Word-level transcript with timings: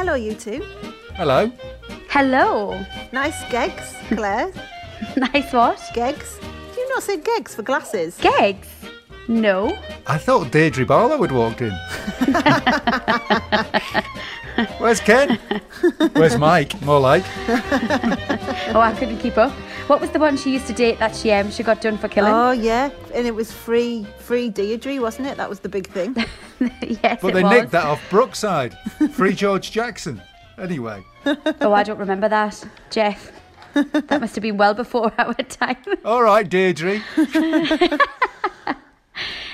Hello, 0.00 0.14
you 0.14 0.32
two. 0.32 0.64
Hello. 1.14 1.52
Hello. 2.08 2.86
Nice 3.12 3.44
gegs, 3.50 3.94
Claire. 4.08 4.50
nice 5.18 5.52
what? 5.52 5.78
Gegs. 5.92 6.38
Do 6.74 6.80
you 6.80 6.88
not 6.88 7.02
say 7.02 7.18
gegs 7.18 7.54
for 7.54 7.60
glasses? 7.60 8.16
Gegs? 8.16 8.66
No. 9.28 9.76
I 10.06 10.16
thought 10.16 10.50
Deirdre 10.50 10.86
Barlow 10.86 11.20
had 11.20 11.32
walked 11.32 11.60
in. 11.60 11.72
Where's 14.78 15.00
Ken? 15.00 15.38
Where's 16.14 16.38
Mike? 16.38 16.80
More 16.80 16.98
like. 16.98 17.24
oh, 17.46 18.80
I 18.80 18.96
couldn't 18.98 19.18
keep 19.18 19.36
up. 19.36 19.52
What 19.90 20.00
was 20.00 20.10
the 20.10 20.20
one 20.20 20.36
she 20.36 20.52
used 20.52 20.68
to 20.68 20.72
date 20.72 21.00
that 21.00 21.16
she 21.16 21.32
um 21.32 21.50
she 21.50 21.64
got 21.64 21.80
done 21.80 21.98
for 21.98 22.06
killing? 22.06 22.32
Oh 22.32 22.52
yeah, 22.52 22.90
and 23.12 23.26
it 23.26 23.34
was 23.34 23.50
free, 23.50 24.06
free 24.18 24.48
Deirdre, 24.48 25.00
wasn't 25.00 25.26
it? 25.26 25.36
That 25.36 25.48
was 25.48 25.58
the 25.58 25.68
big 25.68 25.88
thing. 25.88 26.14
yes, 27.02 27.18
But 27.20 27.30
it 27.30 27.34
they 27.34 27.42
was. 27.42 27.50
nicked 27.52 27.72
that 27.72 27.86
off 27.86 28.00
Brookside. 28.08 28.78
Free 29.10 29.34
George 29.34 29.72
Jackson. 29.72 30.22
Anyway. 30.58 31.02
Oh, 31.60 31.72
I 31.72 31.82
don't 31.82 31.98
remember 31.98 32.28
that, 32.28 32.64
Jeff. 32.90 33.32
That 33.74 34.20
must 34.20 34.36
have 34.36 34.42
been 34.42 34.56
well 34.58 34.74
before 34.74 35.12
our 35.18 35.34
time. 35.34 35.76
All 36.04 36.22
right, 36.22 36.48
Deirdre. 36.48 37.02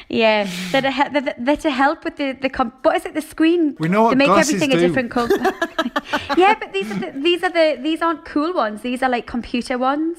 yeah, 0.09 0.49
they're 0.73 0.83
to, 0.83 0.91
he- 0.91 1.09
they're, 1.09 1.35
they're 1.39 1.57
to 1.57 1.71
help 1.71 2.05
with 2.05 2.17
the 2.17 2.33
the 2.33 2.49
comp- 2.49 2.85
what 2.85 2.97
is 2.97 3.05
it? 3.07 3.15
The 3.15 3.23
screen. 3.23 3.77
We 3.79 3.89
know 3.89 4.03
what 4.05 4.11
they 4.11 4.17
make 4.17 4.29
glasses 4.29 4.55
everything 4.55 4.71
do. 4.71 4.79
a 4.79 4.81
different 4.89 5.11
colour. 5.11 5.37
yeah, 6.37 6.55
but 6.59 6.73
these 6.73 6.91
are 6.91 6.99
the, 6.99 7.13
these 7.17 7.43
are 7.43 7.51
the 7.51 7.79
these 7.83 8.03
aren't 8.03 8.25
cool 8.25 8.53
ones. 8.55 8.83
These 8.83 9.03
are 9.03 9.09
like 9.09 9.27
computer 9.27 9.79
ones. 9.79 10.19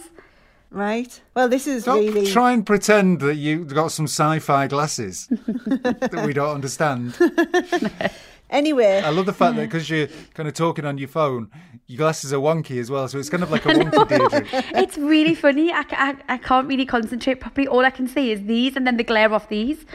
Right. 0.70 1.22
Well, 1.34 1.48
this 1.48 1.66
is 1.66 1.86
Don't 1.86 2.06
really. 2.06 2.30
try 2.30 2.52
and 2.52 2.66
pretend 2.66 3.22
that 3.22 3.36
you've 3.36 3.74
got 3.74 3.92
some 3.94 4.06
sci-fi 4.06 4.68
glasses 4.68 5.28
that 5.32 6.24
we 6.26 6.34
don't 6.34 6.56
understand. 6.56 7.18
Anyway, 8.50 9.02
I 9.02 9.10
love 9.10 9.26
the 9.26 9.34
fact 9.34 9.58
that 9.58 9.64
because 9.64 9.90
you're 9.90 10.08
kind 10.34 10.48
of 10.48 10.56
talking 10.56 10.86
on 10.86 10.98
your 10.98 11.10
phone, 11.10 11.52
your 11.88 11.98
glasses 11.98 12.34
are 12.34 12.38
wonky 12.38 12.80
as 12.80 12.92
well, 12.92 13.08
so 13.08 13.18
it's 13.18 13.30
kind 13.30 13.44
of 13.44 13.50
like 13.52 13.66
a 13.66 13.70
wonky 13.70 14.08
Deirdre. 14.10 14.64
It's 14.76 14.98
really 14.98 15.34
funny. 15.36 15.72
I, 15.72 15.84
I, 15.92 16.16
I 16.28 16.38
can't 16.38 16.68
really 16.68 16.86
concentrate 16.86 17.36
properly. 17.40 17.68
All 17.68 17.86
I 17.86 17.90
can 17.90 18.08
see 18.08 18.32
is 18.32 18.44
these 18.44 18.76
and 18.76 18.86
then 18.86 18.98
the 18.98 19.04
glare 19.04 19.34
off 19.34 19.48
these. 19.50 19.86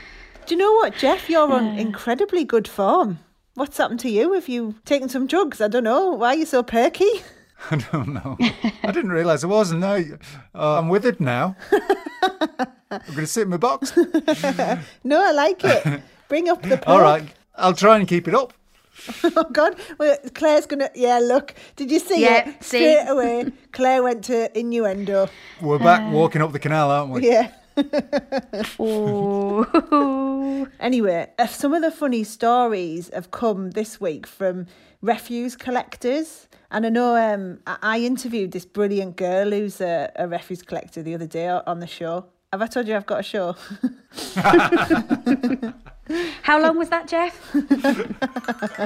do 0.47 0.55
you 0.55 0.57
know 0.57 0.73
what, 0.73 0.97
Jeff? 0.97 1.29
You're 1.29 1.53
on 1.53 1.79
incredibly 1.79 2.45
good 2.45 2.67
form. 2.67 3.19
What's 3.55 3.77
happened 3.77 4.01
to 4.01 4.09
you? 4.09 4.33
Have 4.33 4.49
you 4.49 4.77
taken 4.87 5.11
some 5.11 5.27
drugs? 5.27 5.61
I 5.61 5.69
don't 5.69 5.85
know. 5.85 6.13
Why 6.13 6.29
are 6.29 6.37
you 6.37 6.47
so 6.47 6.63
perky? 6.63 7.11
I 7.71 7.77
don't 7.77 8.09
know. 8.09 8.37
I 8.83 8.91
didn't 8.91 9.13
realise 9.13 9.45
I 9.45 9.47
wasn't. 9.49 9.81
No, 9.81 10.03
uh, 10.55 10.79
I'm 10.79 10.89
with 10.89 11.05
it 11.05 11.21
now. 11.21 11.55
I'm 12.91 13.01
going 13.07 13.19
to 13.19 13.27
sit 13.27 13.43
in 13.43 13.51
my 13.51 13.57
box. 13.59 13.97
No, 15.05 15.23
I 15.23 15.31
like 15.33 15.63
it. 15.65 16.03
Bring 16.29 16.49
up 16.49 16.63
the. 16.63 16.79
All 16.89 16.97
pork. 16.99 17.03
right, 17.03 17.29
I'll 17.55 17.75
try 17.75 17.99
and 17.99 18.09
keep 18.09 18.27
it 18.27 18.35
up. 18.35 18.53
Oh 19.37 19.45
God! 19.53 19.77
Well, 19.99 20.17
Claire's 20.35 20.67
gonna. 20.67 20.91
Yeah, 20.95 21.19
look. 21.19 21.55
Did 21.77 21.91
you 21.91 21.99
see 21.99 22.23
Yeah, 22.23 22.49
it? 22.51 22.63
see. 22.63 22.79
Straight 22.79 23.07
away, 23.09 23.53
Claire 23.73 24.03
went 24.03 24.25
to 24.25 24.57
innuendo. 24.59 25.29
We're 25.61 25.79
back 25.79 26.13
walking 26.13 26.43
up 26.43 26.53
the 26.53 26.59
canal, 26.59 26.91
aren't 26.91 27.11
we? 27.13 27.27
Yeah. 27.29 27.51
Oh, 28.79 30.67
Anyway, 30.81 31.31
uh, 31.39 31.47
some 31.47 31.73
of 31.75 31.83
the 31.83 31.91
funny 31.91 32.23
stories 32.25 33.11
have 33.15 33.31
come 33.31 33.71
this 33.71 34.01
week 34.01 34.27
from 34.27 34.67
refuse 35.01 35.57
collectors. 35.57 36.49
And 36.71 36.87
I 36.87 36.89
know 36.91 37.17
um, 37.17 37.61
I 37.67 37.77
I 37.83 37.99
interviewed 38.01 38.53
this 38.53 38.65
brilliant 38.67 39.17
girl 39.17 39.51
who's 39.51 39.81
a, 39.81 40.11
a 40.17 40.27
refuse 40.29 40.63
collector 40.63 41.03
the 41.03 41.15
other 41.15 41.27
day 41.27 41.49
on 41.49 41.81
the 41.81 41.87
show. 41.87 42.27
Have 42.53 42.61
I 42.63 42.67
told 42.67 42.87
you 42.87 42.95
I've 42.97 43.07
got 43.07 43.21
a 43.21 43.23
show? 43.23 43.57
how 46.43 46.61
long 46.61 46.77
was 46.77 46.89
that, 46.89 47.07
Jeff? 47.07 47.55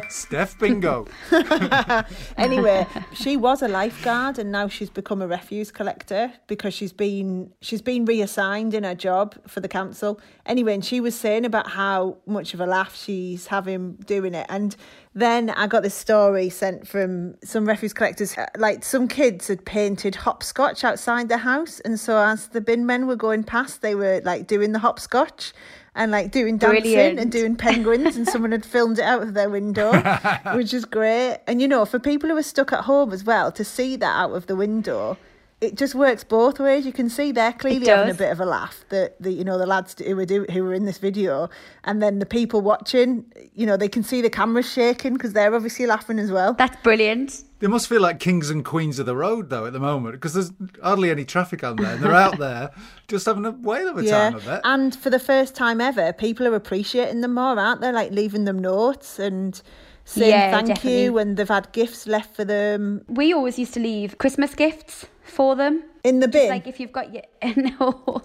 Steph 0.11 0.59
Bingo. 0.59 1.07
anyway, 2.37 2.87
she 3.15 3.37
was 3.37 3.63
a 3.63 3.69
lifeguard 3.69 4.39
and 4.39 4.53
now 4.53 4.69
she's 4.69 4.91
become 4.91 5.23
a 5.23 5.27
refuse 5.27 5.71
collector 5.71 6.33
because 6.47 6.75
she's 6.75 6.93
been 6.93 7.53
she's 7.61 7.81
been 7.81 8.05
reassigned 8.05 8.75
in 8.75 8.85
her 8.85 8.95
job 8.95 9.35
for 9.49 9.61
the 9.61 9.69
council. 9.69 10.21
Anyway, 10.45 10.75
and 10.75 10.85
she 10.85 11.01
was 11.01 11.15
saying 11.15 11.47
about 11.47 11.71
how 11.71 12.19
much 12.27 12.53
of 12.53 12.61
a 12.61 12.67
laugh 12.67 12.95
she's 12.95 13.47
having 13.47 13.95
doing 13.95 14.35
it. 14.35 14.47
And 14.51 14.77
then 15.15 15.49
I 15.49 15.67
got 15.67 15.83
this 15.83 15.95
story 15.95 16.51
sent 16.51 16.87
from 16.87 17.37
some 17.43 17.67
refuse 17.67 17.95
collectors. 17.95 18.37
Like 18.59 18.85
some 18.85 19.09
kids 19.09 19.49
had 19.49 19.65
painted 19.65 20.15
hopscotch 20.15 20.85
outside 20.85 21.31
the 21.31 21.39
house, 21.39 21.81
and 21.81 21.99
so 21.99 22.19
as 22.19 22.49
the 22.49 22.61
bin 22.61 22.85
men 22.85 23.07
were 23.07 23.17
going 23.17 23.43
past, 23.43 23.81
they 23.81 23.95
were 23.95 24.21
like 24.25 24.47
doing 24.47 24.73
the 24.73 24.81
hopscotch. 24.81 25.55
And 25.97 26.13
like 26.13 26.31
doing 26.31 26.59
dancing 26.59 26.83
Brilliant. 26.83 27.19
and 27.19 27.33
doing 27.33 27.57
penguins, 27.57 28.17
and 28.17 28.29
someone 28.29 28.53
had 28.53 28.67
filmed 28.67 28.99
it 28.99 29.05
out 29.05 29.23
of 29.23 29.33
their 29.33 29.49
window, 29.49 29.93
which 30.55 30.75
is 30.75 30.85
great. 30.85 31.39
And 31.47 31.61
you 31.63 31.67
know, 31.67 31.87
for 31.87 31.99
people 31.99 32.29
who 32.29 32.37
are 32.37 32.43
stuck 32.43 32.71
at 32.73 32.85
home 32.85 33.13
as 33.13 33.25
well, 33.25 33.51
to 33.53 33.65
see 33.65 33.97
that 33.97 34.15
out 34.15 34.33
of 34.33 34.47
the 34.47 34.55
window, 34.57 35.17
it 35.61 35.75
just 35.75 35.95
works 35.95 36.23
both 36.23 36.61
ways. 36.61 36.85
You 36.85 36.93
can 36.93 37.09
see 37.09 37.33
they're 37.33 37.53
clearly 37.53 37.87
having 37.87 38.11
a 38.11 38.15
bit 38.15 38.31
of 38.31 38.41
a 38.41 38.45
laugh. 38.45 38.85
The, 38.91 39.13
the 39.19 39.33
you 39.33 39.43
know 39.43 39.57
the 39.57 39.67
lads 39.67 39.97
who 39.99 40.15
were 40.15 40.27
do, 40.27 40.45
who 40.53 40.63
were 40.63 40.75
in 40.75 40.85
this 40.85 40.99
video, 40.99 41.49
and 41.85 42.03
then 42.03 42.19
the 42.19 42.27
people 42.27 42.61
watching, 42.61 43.25
you 43.55 43.65
know, 43.65 43.79
they 43.79 43.89
can 43.89 44.03
see 44.03 44.21
the 44.21 44.29
cameras 44.29 44.71
shaking 44.71 45.15
because 45.15 45.33
they're 45.33 45.55
obviously 45.55 45.87
laughing 45.87 46.19
as 46.19 46.31
well. 46.31 46.53
That's 46.53 46.77
brilliant. 46.83 47.43
They 47.59 47.69
must 47.69 47.89
feel 47.89 48.03
like 48.03 48.21
kings 48.21 48.51
and 48.51 48.63
queens 48.63 48.99
of 48.99 49.07
the 49.07 49.17
road, 49.17 49.49
though, 49.49 49.65
at 49.65 49.73
the 49.73 49.81
moment, 49.81 50.17
because 50.17 50.35
there's 50.35 50.53
hardly 50.83 51.11
any 51.11 51.25
traffic 51.25 51.65
on 51.65 51.77
there. 51.77 51.95
And 51.95 52.03
they're 52.03 52.13
out 52.13 52.39
there 52.39 52.71
just 53.09 53.25
having 53.25 53.47
a 53.47 53.53
whale 53.53 53.89
of 53.89 53.97
a 53.97 54.05
yeah, 54.05 54.31
time, 54.31 54.37
I 54.37 54.45
bet. 54.45 54.61
and 54.65 54.95
for 54.95 55.09
the 55.09 55.19
first 55.19 55.55
time 55.55 55.81
ever, 55.81 56.13
people 56.13 56.47
are 56.47 56.55
appreciating 56.55 57.23
them 57.23 57.33
more, 57.33 57.59
aren't 57.59 57.81
they? 57.81 57.93
Like 57.93 58.11
leaving 58.13 58.45
them 58.45 58.59
notes 58.59 59.19
and 59.19 59.61
saying 60.05 60.31
Yeah, 60.31 60.51
thank 60.51 60.67
definitely. 60.67 61.05
you 61.05 61.19
and 61.19 61.37
they've 61.39 61.49
had 61.49 61.73
gifts 61.73 62.07
left 62.07 62.37
for 62.37 62.45
them 62.45 63.03
We 63.09 63.33
always 63.33 63.59
used 63.59 63.75
to 63.75 63.81
leave 63.81 64.19
Christmas 64.19 64.55
gifts 64.55 65.07
for 65.27 65.57
them. 65.57 65.85
in 66.05 66.21
the 66.21 66.29
bin. 66.29 66.49
Like 66.49 66.67
if 66.67 66.81
you've 66.81 66.93
got 66.93 67.13
your 67.13 67.23
no. 67.57 68.23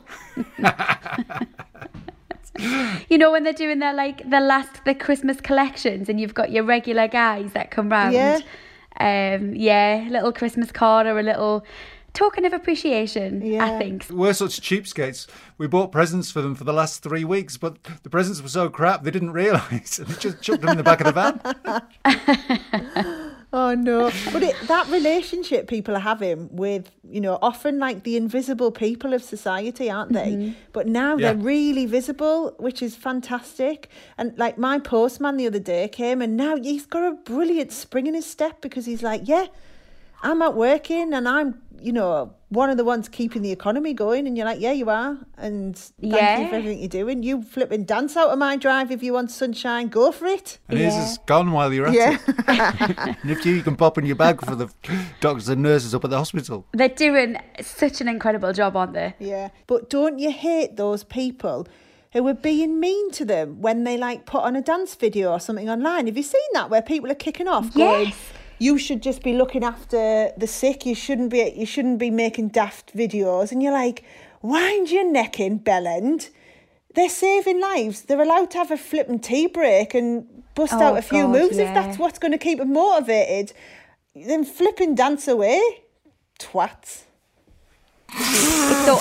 you 3.09 3.17
know 3.17 3.31
when 3.31 3.43
they're 3.43 3.53
doing 3.53 3.79
their 3.79 3.93
like 3.93 4.29
the 4.29 4.39
last 4.39 4.85
the 4.85 4.93
Christmas 4.93 5.41
collections 5.41 6.09
and 6.09 6.19
you've 6.19 6.33
got 6.33 6.51
your 6.51 6.63
regular 6.63 7.07
guys 7.07 7.53
that 7.53 7.71
come 7.71 7.89
round. 7.89 8.13
Yeah. 8.13 8.39
Um 8.99 9.55
yeah, 9.55 10.07
little 10.09 10.31
Christmas 10.31 10.71
card 10.71 11.07
or 11.07 11.19
a 11.19 11.23
little 11.23 11.65
token 12.13 12.45
of 12.45 12.53
appreciation, 12.53 13.41
yeah. 13.41 13.65
I 13.65 13.77
think. 13.77 14.05
We're 14.09 14.33
such 14.33 14.61
cheapskates. 14.61 15.27
We 15.57 15.67
bought 15.67 15.91
presents 15.91 16.31
for 16.31 16.41
them 16.41 16.55
for 16.55 16.63
the 16.63 16.73
last 16.73 17.01
three 17.03 17.23
weeks, 17.23 17.57
but 17.57 17.81
the 18.03 18.09
presents 18.09 18.41
were 18.41 18.49
so 18.49 18.69
crap 18.69 19.03
they 19.03 19.11
didn't 19.11 19.31
realise. 19.31 19.99
And 19.99 20.07
they 20.09 20.19
just 20.19 20.41
chucked 20.41 20.61
them 20.61 20.71
in 20.71 20.77
the 20.77 20.83
back 20.83 21.01
of 21.01 21.07
the 21.07 21.13
van. 21.13 22.60
No! 23.83 24.11
But 24.31 24.43
it, 24.43 24.55
that 24.67 24.87
relationship 24.89 25.67
people 25.67 25.95
are 25.95 25.99
having 26.13 26.49
with, 26.55 26.91
you 27.03 27.21
know, 27.21 27.39
often 27.41 27.79
like 27.79 28.03
the 28.03 28.15
invisible 28.17 28.71
people 28.71 29.13
of 29.13 29.23
society, 29.23 29.89
aren't 29.89 30.13
they? 30.13 30.31
Mm-hmm. 30.31 30.51
But 30.71 30.87
now 30.87 31.17
Yeah. 31.17 31.33
they're 31.33 31.43
really 31.43 31.85
visible, 31.85 32.53
which 32.57 32.81
is 32.81 32.95
fantastic. 32.95 33.89
And 34.17 34.37
like 34.37 34.57
my 34.57 34.79
postman 34.79 35.37
the 35.37 35.47
other 35.47 35.59
day 35.59 35.87
came, 35.87 36.21
and 36.21 36.37
now 36.37 36.55
he's 36.55 36.85
got 36.85 37.03
a 37.03 37.15
brilliant 37.15 37.71
spring 37.71 38.07
in 38.07 38.13
his 38.13 38.25
step 38.25 38.61
because 38.61 38.85
he's 38.85 39.03
like, 39.03 39.21
yeah. 39.25 39.47
I'm 40.23 40.39
out 40.43 40.55
working 40.55 41.15
and 41.15 41.27
I'm 41.27 41.63
you 41.81 41.91
know, 41.91 42.33
one 42.49 42.69
of 42.69 42.77
the 42.77 42.83
ones 42.83 43.09
keeping 43.09 43.41
the 43.41 43.51
economy 43.51 43.93
going. 43.93 44.27
And 44.27 44.37
you're 44.37 44.45
like, 44.45 44.59
yeah, 44.59 44.71
you 44.71 44.89
are. 44.89 45.17
And 45.37 45.75
thank 45.77 46.39
you 46.39 46.49
for 46.49 46.55
everything 46.55 46.79
you're 46.79 46.87
doing. 46.87 47.23
You 47.23 47.41
flipping 47.43 47.85
dance 47.85 48.15
out 48.17 48.29
of 48.29 48.37
my 48.39 48.57
drive 48.57 48.91
if 48.91 49.01
you 49.03 49.13
want 49.13 49.31
sunshine. 49.31 49.87
Go 49.87 50.11
for 50.11 50.25
it. 50.25 50.59
And 50.69 50.77
his 50.79 50.95
is 50.95 51.17
gone 51.25 51.51
while 51.51 51.71
you're 51.73 51.87
at 51.87 51.93
Yeah. 51.93 52.17
it. 52.27 53.17
And 53.23 53.31
if 53.31 53.45
you, 53.45 53.53
you 53.53 53.63
can 53.63 53.75
pop 53.75 53.97
in 53.97 54.05
your 54.05 54.15
bag 54.15 54.43
for 54.45 54.55
the 54.55 54.69
doctors 55.19 55.49
and 55.49 55.61
nurses 55.61 55.93
up 55.95 56.03
at 56.03 56.09
the 56.09 56.17
hospital. 56.17 56.65
They're 56.73 56.89
doing 56.89 57.37
such 57.61 58.01
an 58.01 58.07
incredible 58.07 58.53
job, 58.53 58.75
aren't 58.75 58.93
they? 58.93 59.15
Yeah. 59.19 59.49
But 59.67 59.89
don't 59.89 60.19
you 60.19 60.31
hate 60.31 60.75
those 60.75 61.03
people 61.03 61.67
who 62.13 62.27
are 62.27 62.33
being 62.33 62.79
mean 62.79 63.11
to 63.11 63.23
them 63.23 63.61
when 63.61 63.85
they 63.85 63.97
like 63.97 64.25
put 64.25 64.43
on 64.43 64.55
a 64.57 64.61
dance 64.61 64.95
video 64.95 65.31
or 65.31 65.39
something 65.39 65.69
online? 65.69 66.07
Have 66.07 66.17
you 66.17 66.23
seen 66.23 66.41
that 66.53 66.69
where 66.69 66.81
people 66.81 67.09
are 67.09 67.15
kicking 67.15 67.47
off 67.47 67.73
going, 67.73 68.07
Yes. 68.07 68.17
You 68.67 68.77
should 68.77 69.01
just 69.01 69.23
be 69.23 69.33
looking 69.33 69.63
after 69.63 70.31
the 70.37 70.47
sick. 70.47 70.85
You 70.85 70.93
shouldn't 71.05 71.31
be 71.31 71.39
you 71.61 71.65
shouldn't 71.65 71.99
be 71.99 72.11
making 72.11 72.49
daft 72.49 72.95
videos. 72.95 73.51
And 73.51 73.61
you're 73.63 73.73
like, 73.73 74.03
wind 74.41 74.91
your 74.91 75.07
neck 75.19 75.39
in, 75.39 75.59
bellend. 75.59 76.29
They're 76.95 77.09
saving 77.09 77.59
lives. 77.59 78.03
They're 78.03 78.21
allowed 78.21 78.51
to 78.51 78.57
have 78.59 78.69
a 78.71 78.77
flipping 78.77 79.19
tea 79.19 79.47
break 79.47 79.93
and 79.95 80.25
bust 80.55 80.73
Oh, 80.75 80.83
out 80.85 80.97
a 80.97 81.01
few 81.01 81.23
God, 81.23 81.31
moves 81.37 81.57
if 81.57 81.73
that's 81.73 81.97
what's 81.97 82.19
going 82.19 82.33
to 82.33 82.37
keep 82.37 82.59
them 82.59 82.73
motivated. 82.73 83.53
Then 84.15 84.43
flipping 84.43 84.93
dance 84.93 85.27
away. 85.27 85.61
Twats. 86.37 87.03
So, 88.85 88.99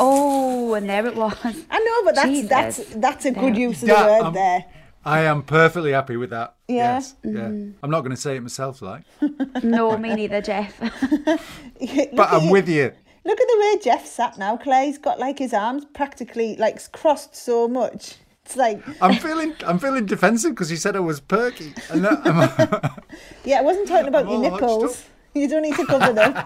oh, 0.00 0.74
and 0.74 0.88
there 0.88 1.06
it 1.06 1.14
was. 1.14 1.36
I 1.70 1.78
know, 1.86 1.98
but 2.04 2.14
that's 2.14 2.30
Jesus. 2.30 2.48
that's 2.48 2.78
that's 2.96 3.24
a 3.26 3.30
good 3.30 3.54
Yeah. 3.56 3.68
use 3.68 3.82
of 3.82 3.88
the 3.90 3.94
word 3.94 4.22
um, 4.22 4.34
there. 4.34 4.64
I 5.04 5.20
am 5.20 5.42
perfectly 5.42 5.92
happy 5.92 6.16
with 6.16 6.30
that. 6.30 6.54
Yeah. 6.68 6.94
Yes. 6.94 7.14
Yeah. 7.22 7.30
Mm-hmm. 7.30 7.78
I'm 7.82 7.90
not 7.90 8.00
going 8.00 8.10
to 8.10 8.20
say 8.20 8.36
it 8.36 8.40
myself, 8.40 8.82
like, 8.82 9.04
No, 9.62 9.96
me 9.96 10.14
neither, 10.14 10.40
Jeff. 10.40 10.78
But 12.12 12.32
I'm 12.32 12.50
with 12.50 12.68
you. 12.68 12.92
Look 13.24 13.40
at 13.40 13.46
the 13.46 13.58
way 13.60 13.82
Jeff 13.82 14.06
sat 14.06 14.38
now, 14.38 14.56
Clay. 14.56 14.86
He's 14.86 14.98
got 14.98 15.18
like 15.18 15.38
his 15.38 15.52
arms 15.52 15.84
practically 15.92 16.56
like 16.56 16.90
crossed 16.92 17.36
so 17.36 17.68
much. 17.68 18.14
It's 18.44 18.56
like, 18.56 18.82
I'm 19.02 19.16
feeling 19.16 19.54
I'm 19.66 19.78
feeling 19.78 20.06
defensive 20.06 20.52
because 20.52 20.70
you 20.70 20.78
said 20.78 20.96
I 20.96 21.00
was 21.00 21.20
perky. 21.20 21.74
And 21.90 22.04
that, 22.04 22.20
I'm, 22.24 23.02
yeah, 23.44 23.58
I 23.58 23.62
wasn't 23.62 23.88
talking 23.88 24.08
about 24.08 24.24
I'm 24.24 24.30
your 24.30 24.50
nipples. 24.50 25.04
You 25.34 25.46
don't 25.46 25.62
need 25.62 25.76
to 25.76 25.84
cover 25.84 26.14
them. 26.14 26.42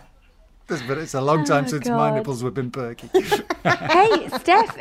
This- 0.72 0.82
but 0.88 0.98
it's 0.98 1.14
a 1.14 1.20
long 1.20 1.44
time 1.44 1.64
Oh, 1.66 1.68
since 1.68 1.88
my 1.88 2.10
nipples 2.14 2.42
have 2.42 2.54
been 2.54 2.70
perky. 2.70 3.08
hey, 3.64 4.28
Steph. 4.40 4.76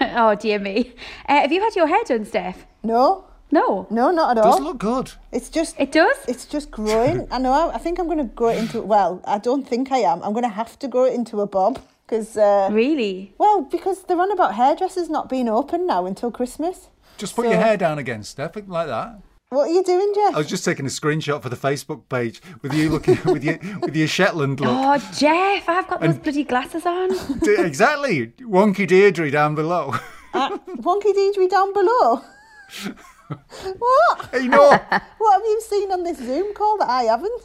oh, 0.16 0.34
dear 0.34 0.58
me. 0.58 0.94
Uh, 1.28 1.40
have 1.42 1.52
you 1.52 1.60
had 1.60 1.76
your 1.76 1.86
hair 1.86 2.02
done, 2.06 2.24
Steph? 2.24 2.66
No, 2.82 3.24
No. 3.50 3.86
no, 3.90 4.10
not 4.10 4.36
at 4.36 4.44
all. 4.44 4.50
Does 4.52 4.60
all. 4.60 4.66
look 4.68 4.78
good. 4.78 5.12
It's 5.32 5.48
just, 5.50 5.78
It 5.78 5.92
does? 5.92 6.16
it's 6.26 6.46
just 6.46 6.70
growing. 6.70 7.26
I 7.36 7.38
know. 7.38 7.70
I 7.70 7.78
think 7.78 7.98
I'm 7.98 8.06
going 8.06 8.18
to 8.18 8.24
grow 8.40 8.48
it 8.48 8.58
into. 8.58 8.80
Well, 8.82 9.20
I 9.24 9.38
don't 9.38 9.66
think 9.68 9.92
I 9.92 9.98
am. 9.98 10.22
I'm 10.22 10.32
going 10.32 10.44
to 10.50 10.56
have 10.62 10.78
to 10.80 10.88
grow 10.88 11.04
it 11.04 11.14
into 11.14 11.40
a 11.40 11.46
bob 11.46 11.78
because. 12.06 12.36
Uh, 12.36 12.68
Really? 12.72 13.34
well, 13.38 13.62
because 13.62 14.04
they're 14.04 14.20
on 14.20 14.32
about 14.32 14.54
hairdressers 14.54 15.08
not 15.10 15.28
being 15.28 15.48
open 15.48 15.86
now 15.86 16.06
until 16.06 16.30
Christmas. 16.30 16.88
Just 17.18 17.36
put 17.36 17.44
So- 17.44 17.52
your 17.52 17.60
hair 17.60 17.76
down 17.76 17.98
again, 17.98 18.22
Steph, 18.24 18.56
like 18.66 18.86
that. 18.88 19.18
What 19.50 19.68
are 19.68 19.72
you 19.72 19.84
doing, 19.84 20.12
Jeff? 20.14 20.34
I 20.34 20.38
was 20.38 20.48
just 20.48 20.64
taking 20.64 20.84
a 20.84 20.88
screenshot 20.88 21.40
for 21.42 21.48
the 21.48 21.56
Facebook 21.56 22.08
page 22.08 22.42
with 22.62 22.72
you 22.74 22.88
looking 22.90 23.18
with 23.32 23.44
your 23.44 23.58
with 23.80 23.94
your 23.94 24.08
Shetland 24.08 24.60
look. 24.60 24.70
Oh, 24.70 24.98
Jeff, 25.16 25.68
I've 25.68 25.86
got 25.88 26.00
those 26.00 26.18
bloody 26.18 26.44
glasses 26.44 26.84
on. 26.86 27.10
D- 27.40 27.56
exactly, 27.58 28.28
wonky 28.40 28.86
Deirdre 28.86 29.30
down 29.30 29.54
below. 29.54 29.94
Uh, 30.32 30.58
Wonky 30.78 31.14
Deirdre 31.14 31.46
down 31.48 31.72
below. 31.72 32.22
what? 33.78 34.28
hey, 34.32 34.48
no, 34.48 34.70
What 35.18 35.32
have 35.34 35.42
you 35.44 35.60
seen 35.60 35.92
on 35.92 36.02
this 36.02 36.18
Zoom 36.18 36.52
call 36.54 36.76
that 36.78 36.88
I 36.88 37.04
haven't? 37.04 37.42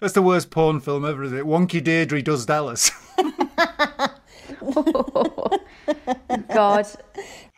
that's 0.00 0.14
the 0.14 0.22
worst 0.22 0.50
porn 0.50 0.80
film 0.80 1.04
ever, 1.04 1.22
is 1.24 1.32
it? 1.32 1.44
Wonky 1.44 1.82
Deirdre 1.84 2.22
does 2.22 2.46
Dallas. 2.46 2.90
God. 6.54 6.86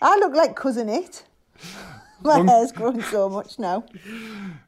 I 0.03 0.17
look 0.19 0.35
like 0.35 0.57
Cousin 0.57 0.89
Itt. 0.89 1.23
My 2.23 2.41
hair's 2.41 2.73
grown 2.73 3.03
so 3.03 3.29
much 3.29 3.59
now. 3.59 3.85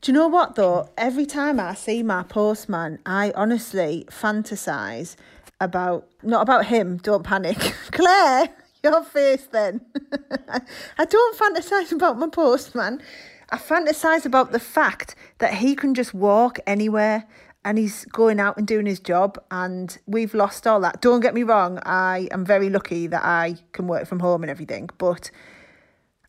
Do 0.01 0.13
you 0.13 0.13
know 0.13 0.29
what 0.29 0.55
though? 0.55 0.89
Every 0.97 1.27
time 1.27 1.59
I 1.59 1.75
see 1.75 2.03
my 2.03 2.23
postman, 2.23 2.99
I 3.05 3.33
honestly 3.35 4.07
fantasize 4.09 5.17
about 5.61 6.07
not 6.23 6.43
about 6.43 6.67
him. 6.67 6.99
Don't 6.99 7.25
panic, 7.25 7.59
Claire. 7.91 8.51
Your 8.83 9.05
face 9.05 9.47
then. 9.53 9.83
I 10.99 11.05
don't 11.05 11.39
fantasize 11.39 11.93
about 11.93 12.19
my 12.19 12.29
postman. 12.29 13.03
I 13.51 13.59
fantasize 13.59 14.25
about 14.25 14.53
the 14.53 14.61
fact 14.61 15.15
that 15.39 15.55
he 15.55 15.75
can 15.75 15.93
just 15.93 16.15
walk 16.15 16.61
anywhere 16.67 17.27
and 17.65 17.77
he's 17.77 18.07
going 18.07 18.41
out 18.41 18.57
and 18.57 18.67
doing 18.67 18.87
his 18.87 19.01
job 19.01 19.39
and 19.51 19.99
we've 20.07 20.33
lost 20.33 20.67
all 20.67 20.81
that. 20.81 21.03
Don't 21.03 21.21
get 21.21 21.35
me 21.35 21.43
wrong, 21.43 21.79
I 21.85 22.29
am 22.31 22.45
very 22.45 22.71
lucky 22.71 23.07
that 23.09 23.23
I 23.23 23.57
can 23.73 23.87
work 23.87 24.07
from 24.07 24.21
home 24.21 24.43
and 24.43 24.51
everything, 24.51 24.89
but 24.97 25.31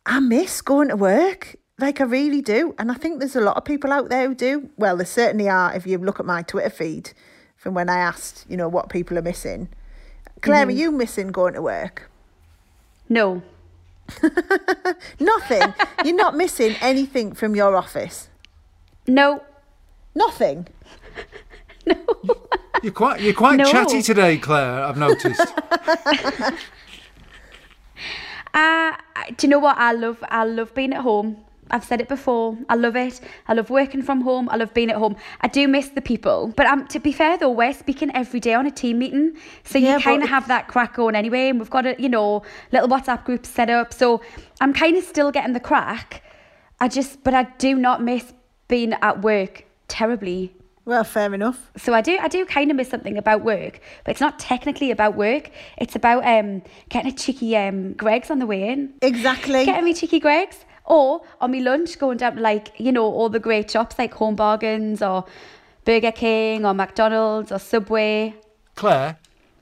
I 0.06 0.20
miss 0.20 0.60
going 0.60 0.88
to 0.88 0.96
work. 0.96 1.56
Like 1.78 2.00
I 2.00 2.04
really 2.04 2.42
do. 2.42 2.74
And 2.78 2.90
I 2.90 2.94
think 2.94 3.18
there's 3.18 3.36
a 3.36 3.40
lot 3.40 3.56
of 3.56 3.64
people 3.64 3.92
out 3.92 4.08
there 4.08 4.28
who 4.28 4.34
do. 4.34 4.70
Well, 4.76 4.96
there 4.96 5.06
certainly 5.06 5.48
are 5.48 5.74
if 5.74 5.86
you 5.86 5.98
look 5.98 6.20
at 6.20 6.26
my 6.26 6.42
Twitter 6.42 6.70
feed 6.70 7.12
from 7.56 7.74
when 7.74 7.88
I 7.88 7.98
asked, 7.98 8.44
you 8.48 8.56
know, 8.56 8.68
what 8.68 8.88
people 8.88 9.18
are 9.18 9.22
missing. 9.22 9.68
Claire, 10.40 10.64
are 10.64 10.66
mm-hmm. 10.66 10.78
you 10.78 10.92
missing 10.92 11.28
going 11.28 11.54
to 11.54 11.62
work? 11.62 12.10
No. 13.08 13.42
Nothing. 15.20 15.74
You're 16.04 16.16
not 16.16 16.36
missing 16.36 16.74
anything 16.80 17.34
from 17.34 17.54
your 17.54 17.76
office. 17.76 18.28
No. 19.06 19.42
Nothing. 20.14 20.68
No. 21.84 21.96
You're 22.80 22.92
quite 22.92 23.20
you're 23.20 23.34
quite 23.34 23.56
No. 23.56 23.64
chatty 23.64 24.02
today, 24.02 24.38
Claire. 24.38 24.84
I've 24.84 24.96
noticed. 24.96 25.52
Uh, 28.54 28.92
do 29.36 29.46
you 29.46 29.50
know 29.50 29.58
what 29.58 29.78
I 29.78 29.92
love? 29.92 30.22
I 30.28 30.44
love 30.44 30.74
being 30.74 30.92
at 30.92 31.00
home. 31.00 31.44
I've 31.70 31.84
said 31.84 32.02
it 32.02 32.08
before. 32.08 32.58
I 32.68 32.74
love 32.74 32.96
it. 32.96 33.20
I 33.48 33.54
love 33.54 33.70
working 33.70 34.02
from 34.02 34.20
home. 34.20 34.48
I 34.50 34.56
love 34.56 34.74
being 34.74 34.90
at 34.90 34.96
home. 34.96 35.16
I 35.40 35.48
do 35.48 35.66
miss 35.66 35.88
the 35.88 36.02
people. 36.02 36.52
But 36.54 36.66
um, 36.66 36.86
to 36.88 36.98
be 37.00 37.12
fair 37.12 37.38
though, 37.38 37.50
we're 37.50 37.72
speaking 37.72 38.14
every 38.14 38.40
day 38.40 38.52
on 38.52 38.66
a 38.66 38.70
team 38.70 38.98
meeting. 38.98 39.36
So 39.64 39.78
Yeah, 39.78 39.96
you 39.96 40.02
kind 40.02 40.22
of 40.22 40.28
have 40.28 40.48
that 40.48 40.68
crack 40.68 40.94
going 40.94 41.14
anyway. 41.14 41.48
And 41.48 41.58
we've 41.58 41.70
got 41.70 41.86
a, 41.86 41.96
you 41.98 42.10
know, 42.10 42.42
little 42.72 42.88
WhatsApp 42.88 43.24
group 43.24 43.46
set 43.46 43.70
up. 43.70 43.94
So 43.94 44.20
I'm 44.60 44.74
kind 44.74 44.96
of 44.98 45.04
still 45.04 45.30
getting 45.30 45.54
the 45.54 45.60
crack. 45.60 46.22
I 46.78 46.88
just, 46.88 47.24
but 47.24 47.32
I 47.32 47.44
do 47.56 47.74
not 47.76 48.02
miss 48.02 48.34
being 48.68 48.92
at 48.92 49.22
work 49.22 49.64
terribly. 49.88 50.54
Well, 50.84 51.04
fair 51.04 51.32
enough. 51.32 51.70
So 51.76 51.94
I 51.94 52.00
do, 52.00 52.18
I 52.20 52.26
do 52.28 52.44
kind 52.44 52.70
of 52.70 52.76
miss 52.76 52.88
something 52.88 53.16
about 53.16 53.42
work, 53.44 53.80
but 54.04 54.10
it's 54.12 54.20
not 54.20 54.38
technically 54.40 54.90
about 54.90 55.14
work. 55.16 55.50
It's 55.78 55.94
about 55.94 56.26
um 56.26 56.62
getting 56.88 57.12
a 57.12 57.14
cheeky 57.14 57.56
um 57.56 57.92
Greggs 57.92 58.30
on 58.30 58.38
the 58.40 58.46
way 58.46 58.68
in. 58.68 58.92
Exactly. 59.00 59.64
Getting 59.64 59.84
me 59.84 59.94
cheeky 59.94 60.18
Greggs, 60.18 60.64
or 60.84 61.22
on 61.40 61.52
my 61.52 61.58
lunch 61.60 61.98
going 62.00 62.16
down 62.18 62.34
to 62.36 62.40
like 62.42 62.72
you 62.80 62.90
know 62.90 63.04
all 63.04 63.28
the 63.28 63.38
great 63.38 63.70
shops 63.70 63.96
like 63.98 64.12
Home 64.14 64.34
Bargains 64.34 65.02
or 65.02 65.24
Burger 65.84 66.10
King 66.12 66.66
or 66.66 66.74
McDonald's 66.74 67.52
or 67.52 67.58
Subway. 67.60 68.34
Claire, 68.74 69.18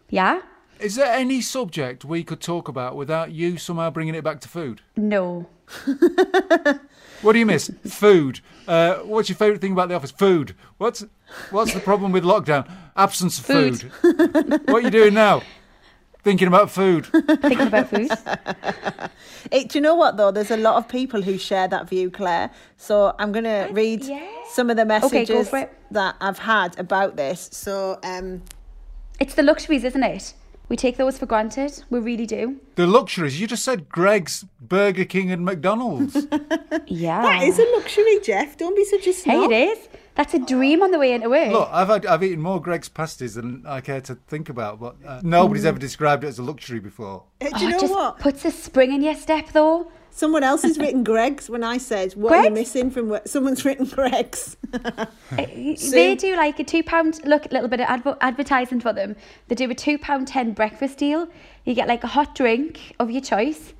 Yeah. 0.08 0.40
is 0.78 0.94
there 0.96 1.12
any 1.12 1.42
subject 1.42 2.04
we 2.04 2.24
could 2.24 2.40
talk 2.40 2.68
about 2.68 2.96
without 2.96 3.30
you 3.32 3.58
somehow 3.58 3.90
bringing 3.90 4.14
it 4.14 4.24
back 4.24 4.40
to 4.40 4.48
food? 4.48 4.80
No. 4.96 5.46
What 7.22 7.32
do 7.34 7.38
you 7.38 7.46
miss? 7.46 7.70
food. 7.86 8.40
Uh, 8.66 8.96
what's 8.98 9.28
your 9.28 9.36
favourite 9.36 9.60
thing 9.60 9.72
about 9.72 9.88
the 9.88 9.94
office? 9.94 10.10
Food. 10.10 10.54
What's 10.78 11.04
what's 11.50 11.74
the 11.74 11.80
problem 11.80 12.12
with 12.12 12.24
lockdown? 12.24 12.70
Absence 12.96 13.38
of 13.38 13.46
food. 13.46 13.80
Food. 13.80 14.68
what 14.68 14.74
are 14.74 14.80
you 14.80 14.90
doing 14.90 15.14
now? 15.14 15.42
Thinking 16.22 16.48
about 16.48 16.70
food. 16.70 17.06
Thinking 17.06 17.60
about 17.66 17.88
food. 17.88 18.10
It, 19.50 19.70
do 19.70 19.78
you 19.78 19.82
know 19.82 19.94
what 19.94 20.16
though? 20.16 20.30
There's 20.30 20.50
a 20.50 20.56
lot 20.56 20.76
of 20.76 20.86
people 20.86 21.22
who 21.22 21.38
share 21.38 21.66
that 21.68 21.88
view, 21.88 22.10
Claire. 22.10 22.50
So 22.76 23.14
I'm 23.18 23.32
going 23.32 23.44
to 23.44 23.68
read 23.72 24.04
yeah. 24.04 24.26
some 24.50 24.70
of 24.70 24.76
the 24.76 24.84
messages 24.84 25.48
for 25.48 25.60
it. 25.60 25.72
that 25.90 26.14
I've 26.20 26.38
had 26.38 26.78
about 26.78 27.16
this. 27.16 27.48
So 27.52 27.98
um, 28.04 28.42
It's 29.18 29.34
the 29.34 29.42
luxuries, 29.42 29.82
isn't 29.84 30.02
it? 30.02 30.34
We 30.70 30.76
take 30.76 30.96
those 30.96 31.18
for 31.18 31.26
granted. 31.26 31.82
We 31.90 31.98
really 31.98 32.26
do. 32.26 32.60
The 32.76 32.86
luxuries. 32.86 33.40
You 33.40 33.46
just 33.48 33.64
said 33.64 33.88
Greggs, 33.88 34.46
Burger 34.60 35.04
King, 35.04 35.30
and 35.32 35.44
McDonald's. 35.44 36.16
Yeah. 36.86 37.22
that 37.22 37.42
is 37.42 37.58
a 37.58 37.64
luxury, 37.76 38.18
Jeff. 38.22 38.56
Don't 38.56 38.74
be 38.76 38.84
such 38.84 39.06
a 39.06 39.12
snob. 39.12 39.50
Hey, 39.50 39.64
it 39.66 39.70
is. 39.78 39.88
That's 40.16 40.34
a 40.34 40.38
dream 40.38 40.82
on 40.82 40.90
the 40.92 40.98
way 40.98 41.12
into 41.12 41.28
work. 41.28 41.52
Look, 41.52 41.68
I've 41.70 41.88
had, 41.88 42.06
I've 42.06 42.22
eaten 42.22 42.40
more 42.40 42.60
Greggs 42.60 42.88
pasties 42.88 43.34
than 43.34 43.64
I 43.66 43.80
care 43.80 44.00
to 44.02 44.14
think 44.28 44.48
about, 44.48 44.80
but 44.80 44.96
uh, 45.06 45.20
nobody's 45.22 45.64
ever 45.64 45.78
described 45.78 46.24
it 46.24 46.28
as 46.28 46.38
a 46.38 46.42
luxury 46.42 46.80
before. 46.80 47.24
Uh, 47.40 47.44
Do 47.46 47.50
Oh, 47.54 47.58
you 47.60 47.68
it 47.68 47.72
know 47.72 47.80
just 47.80 47.92
what? 47.94 48.18
puts 48.18 48.44
a 48.44 48.50
spring 48.50 48.92
in 48.92 49.02
your 49.02 49.14
step, 49.14 49.50
though. 49.52 49.90
Someone 50.10 50.42
else 50.42 50.62
has 50.62 50.78
written 50.78 51.04
Greggs 51.12 51.48
when 51.48 51.62
I 51.64 51.78
said, 51.78 52.12
What 52.14 52.32
are 52.32 52.44
you 52.44 52.50
missing 52.50 52.90
from 52.90 53.08
work? 53.08 53.26
Someone's 53.26 53.64
written 53.64 53.86
Greggs. 53.86 54.56
Uh, 55.32 55.46
they 55.92 56.16
do 56.16 56.36
like 56.36 56.58
a 56.58 56.64
two 56.64 56.82
pound. 56.82 57.20
Look, 57.24 57.46
a 57.46 57.48
little 57.54 57.68
bit 57.68 57.80
of 57.80 57.86
adver- 57.88 58.16
advertising 58.20 58.80
for 58.80 58.92
them. 58.92 59.14
They 59.48 59.54
do 59.54 59.70
a 59.70 59.74
two 59.74 59.96
pound 59.98 60.26
ten 60.28 60.52
breakfast 60.52 60.98
deal. 60.98 61.28
You 61.64 61.74
get 61.74 61.86
like 61.86 62.02
a 62.02 62.08
hot 62.08 62.34
drink 62.34 62.94
of 62.98 63.10
your 63.10 63.20
choice, 63.20 63.72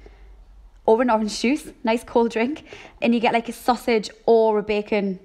or 0.87 1.03
an 1.03 1.11
orange 1.11 1.41
juice, 1.41 1.69
nice 1.85 2.05
cold 2.05 2.31
drink, 2.31 2.65
and 3.03 3.15
you 3.15 3.21
get 3.21 3.33
like 3.33 3.49
a 3.49 3.53
sausage 3.53 4.11
or 4.27 4.59
a 4.59 4.63
bacon 4.63 5.19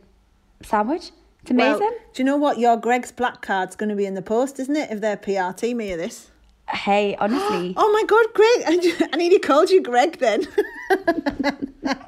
sandwich. 0.64 1.12
It's 1.44 1.52
amazing. 1.52 1.80
Well, 1.80 1.92
do 2.14 2.24
you 2.24 2.26
know 2.26 2.38
what? 2.38 2.58
Your 2.58 2.76
Greggs 2.78 3.12
black 3.12 3.42
card's 3.44 3.76
going 3.76 3.90
to 3.90 3.96
be 3.96 4.06
in 4.08 4.16
the 4.16 4.24
post, 4.24 4.60
isn't 4.60 4.76
it? 4.76 4.90
If 4.92 5.00
their 5.02 5.18
PR 5.18 5.52
team 5.56 5.80
hear 5.80 5.96
this. 5.98 6.32
Hey, 6.76 7.16
honestly. 7.16 7.74
Oh 7.78 7.92
my 7.92 8.04
God, 8.04 8.26
Greg! 8.34 9.10
I 9.14 9.16
nearly 9.18 9.40
called 9.40 9.70
you 9.70 9.82
Greg 9.82 10.20
then. 10.20 10.46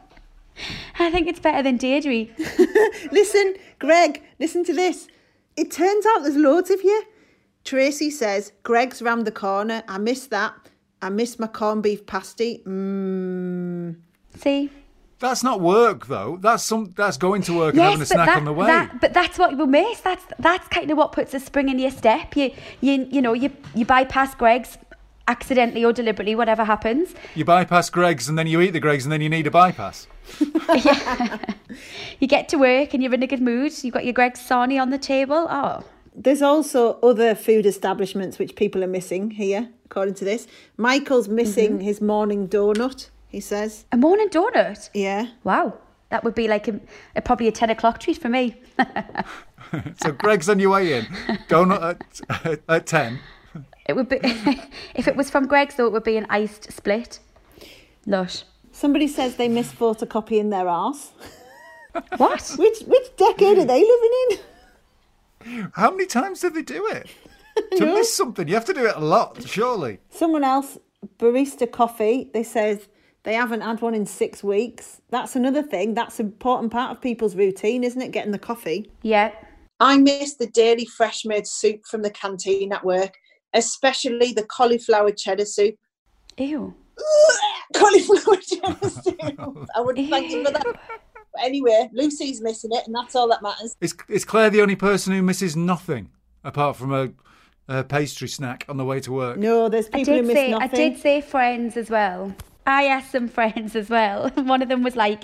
I 0.99 1.11
think 1.11 1.27
it's 1.27 1.39
better 1.39 1.63
than 1.63 1.77
Deirdre. 1.77 2.27
listen, 3.11 3.55
Greg, 3.79 4.23
listen 4.39 4.63
to 4.65 4.73
this. 4.73 5.07
It 5.55 5.71
turns 5.71 6.05
out 6.05 6.23
there's 6.23 6.35
loads 6.35 6.69
of 6.69 6.83
you. 6.83 7.03
Tracy 7.63 8.09
says, 8.09 8.51
Greggs 8.63 9.01
round 9.01 9.25
the 9.25 9.31
corner. 9.31 9.83
I 9.87 9.97
miss 9.97 10.27
that. 10.27 10.53
I 11.01 11.09
miss 11.09 11.37
my 11.39 11.47
corned 11.47 11.83
beef 11.83 12.05
pasty. 12.05 12.63
Mmm. 12.65 13.95
See? 14.35 14.69
That's 15.19 15.43
not 15.43 15.61
work 15.61 16.07
though. 16.07 16.37
That's 16.39 16.63
some. 16.63 16.93
That's 16.95 17.17
going 17.17 17.41
to 17.43 17.57
work 17.57 17.73
and 17.73 17.81
having 17.81 18.01
a 18.01 18.05
snack 18.05 18.27
that, 18.27 18.37
on 18.37 18.45
the 18.45 18.53
way. 18.53 18.67
that- 18.67 19.01
but 19.01 19.13
that's 19.13 19.39
what 19.39 19.57
we 19.57 19.65
miss. 19.65 19.99
That's 20.01 20.23
that's 20.39 20.67
kind 20.67 20.91
of 20.91 20.97
what 20.97 21.11
puts 21.11 21.33
a 21.33 21.39
spring 21.39 21.69
in 21.69 21.79
your 21.79 21.91
step. 21.91 22.35
You 22.35 22.51
you 22.81 23.07
you 23.09 23.21
know 23.21 23.33
you 23.33 23.51
you 23.73 23.85
bypass 23.85 24.35
Greggs 24.35 24.77
accidentally 25.27 25.83
or 25.83 25.91
deliberately, 25.91 26.35
whatever 26.35 26.63
happens. 26.63 27.13
You 27.35 27.43
bypass 27.45 27.89
Greggs 27.89 28.29
and 28.29 28.37
then 28.37 28.47
you 28.47 28.61
eat 28.61 28.71
the 28.71 28.79
Greggs 28.79 29.05
and 29.05 29.11
then 29.11 29.21
you 29.21 29.29
need 29.29 29.47
a 29.47 29.51
bypass. 29.51 30.07
You 32.19 32.27
get 32.27 32.49
to 32.49 32.57
work 32.57 32.93
and 32.93 33.03
you're 33.03 33.13
in 33.13 33.23
a 33.23 33.27
good 33.27 33.41
mood. 33.41 33.71
You've 33.83 33.93
got 33.93 34.03
your 34.05 34.13
Greggs 34.13 34.39
sarnie 34.39 34.81
on 34.81 34.89
the 34.89 34.97
table. 34.97 35.47
Oh, 35.49 35.83
There's 36.15 36.41
also 36.41 36.99
other 37.01 37.35
food 37.35 37.65
establishments 37.65 38.39
which 38.39 38.55
people 38.55 38.83
are 38.83 38.87
missing 38.87 39.31
here, 39.31 39.69
according 39.85 40.15
to 40.15 40.25
this. 40.25 40.47
Michael's 40.77 41.27
missing 41.27 41.73
mm-hmm. 41.73 41.81
his 41.81 42.01
morning 42.01 42.47
donut, 42.47 43.09
he 43.29 43.39
says. 43.39 43.85
a 43.91 43.97
morning 43.97 44.29
donut. 44.29 44.89
Yeah. 44.93 45.27
Wow, 45.43 45.77
that 46.09 46.23
would 46.23 46.35
be 46.35 46.47
like 46.47 46.67
a, 46.67 46.79
a 47.15 47.21
probably 47.21 47.47
a 47.47 47.51
ten 47.51 47.69
o'clock 47.69 47.99
treat 47.99 48.17
for 48.17 48.29
me. 48.29 48.55
So 50.01 50.11
Greggs 50.11 50.49
on 50.49 50.59
your 50.59 50.71
way 50.71 50.99
in. 50.99 51.05
Donut 51.49 51.99
at, 52.29 52.61
at 52.69 52.85
ten. 52.85 53.19
It 53.87 53.95
would 53.95 54.09
be 54.09 54.17
if 54.95 55.07
it 55.07 55.15
was 55.15 55.29
from 55.29 55.47
Greggs 55.47 55.75
though. 55.75 55.87
It 55.87 55.93
would 55.93 56.03
be 56.03 56.17
an 56.17 56.27
iced 56.29 56.71
split. 56.71 57.19
Lush. 58.05 58.43
Somebody 58.71 59.07
says 59.07 59.35
they 59.35 59.49
miss 59.49 59.71
photocopying 59.73 60.51
their 60.51 60.67
arse. 60.67 61.11
What? 62.17 62.55
Which 62.57 62.81
which 62.81 63.15
decade 63.17 63.57
are 63.57 63.65
they 63.65 63.81
living 63.81 64.11
in? 64.29 65.71
How 65.73 65.91
many 65.91 66.05
times 66.05 66.41
do 66.41 66.49
they 66.49 66.61
do 66.61 66.85
it? 66.87 67.07
To 67.77 67.85
miss 67.85 68.13
something, 68.13 68.47
you 68.47 68.53
have 68.53 68.65
to 68.65 68.73
do 68.73 68.85
it 68.85 68.95
a 68.95 68.99
lot, 68.99 69.41
surely. 69.47 69.99
Someone 70.11 70.43
else, 70.43 70.77
barista 71.17 71.71
coffee, 71.71 72.29
they 72.33 72.43
says 72.43 72.87
they 73.23 73.33
haven't 73.33 73.61
had 73.61 73.81
one 73.81 73.93
in 73.93 74.05
six 74.05 74.43
weeks. 74.43 75.01
That's 75.09 75.35
another 75.35 75.63
thing. 75.63 75.93
That's 75.93 76.19
an 76.19 76.27
important 76.27 76.71
part 76.71 76.91
of 76.91 77.01
people's 77.01 77.35
routine, 77.35 77.83
isn't 77.83 78.01
it? 78.01 78.11
Getting 78.11 78.31
the 78.31 78.39
coffee. 78.39 78.89
Yeah. 79.01 79.31
I 79.79 79.97
miss 79.97 80.35
the 80.35 80.47
daily 80.47 80.85
fresh 80.85 81.25
made 81.25 81.45
soup 81.45 81.85
from 81.85 82.01
the 82.01 82.09
canteen 82.09 82.73
at 82.73 82.83
work, 82.83 83.17
especially 83.53 84.33
the 84.33 84.43
cauliflower 84.43 85.11
cheddar 85.11 85.45
soup. 85.45 85.75
Ew. 86.37 86.73
cauliflower 87.75 88.37
cheddar 88.37 88.89
soup. 88.89 89.67
I 89.75 89.81
wouldn't 89.81 90.09
thank 90.09 90.31
you 90.31 90.45
for 90.45 90.51
that. 90.51 90.65
But 90.65 91.43
anyway, 91.43 91.89
Lucy's 91.93 92.41
missing 92.41 92.71
it, 92.73 92.87
and 92.87 92.95
that's 92.95 93.15
all 93.15 93.27
that 93.27 93.41
matters. 93.41 93.75
Is 93.81 93.93
is 94.09 94.25
Claire 94.25 94.49
the 94.49 94.61
only 94.61 94.75
person 94.75 95.13
who 95.13 95.21
misses 95.21 95.55
nothing 95.55 96.09
apart 96.43 96.75
from 96.75 96.93
a, 96.93 97.09
a 97.67 97.83
pastry 97.83 98.27
snack 98.27 98.65
on 98.67 98.77
the 98.77 98.85
way 98.85 98.99
to 99.01 99.11
work? 99.11 99.37
No, 99.37 99.69
there's 99.69 99.89
people 99.89 100.15
who 100.15 100.23
miss 100.23 100.35
say 100.35 100.51
nothing. 100.51 100.69
I 100.69 100.73
did 100.73 100.97
say 100.97 101.21
friends 101.21 101.77
as 101.77 101.89
well. 101.89 102.33
I 102.67 102.83
asked 102.83 103.11
some 103.11 103.29
friends 103.29 103.75
as 103.75 103.89
well. 103.89 104.29
One 104.35 104.61
of 104.61 104.67
them 104.67 104.83
was 104.83 104.95
like, 104.97 105.23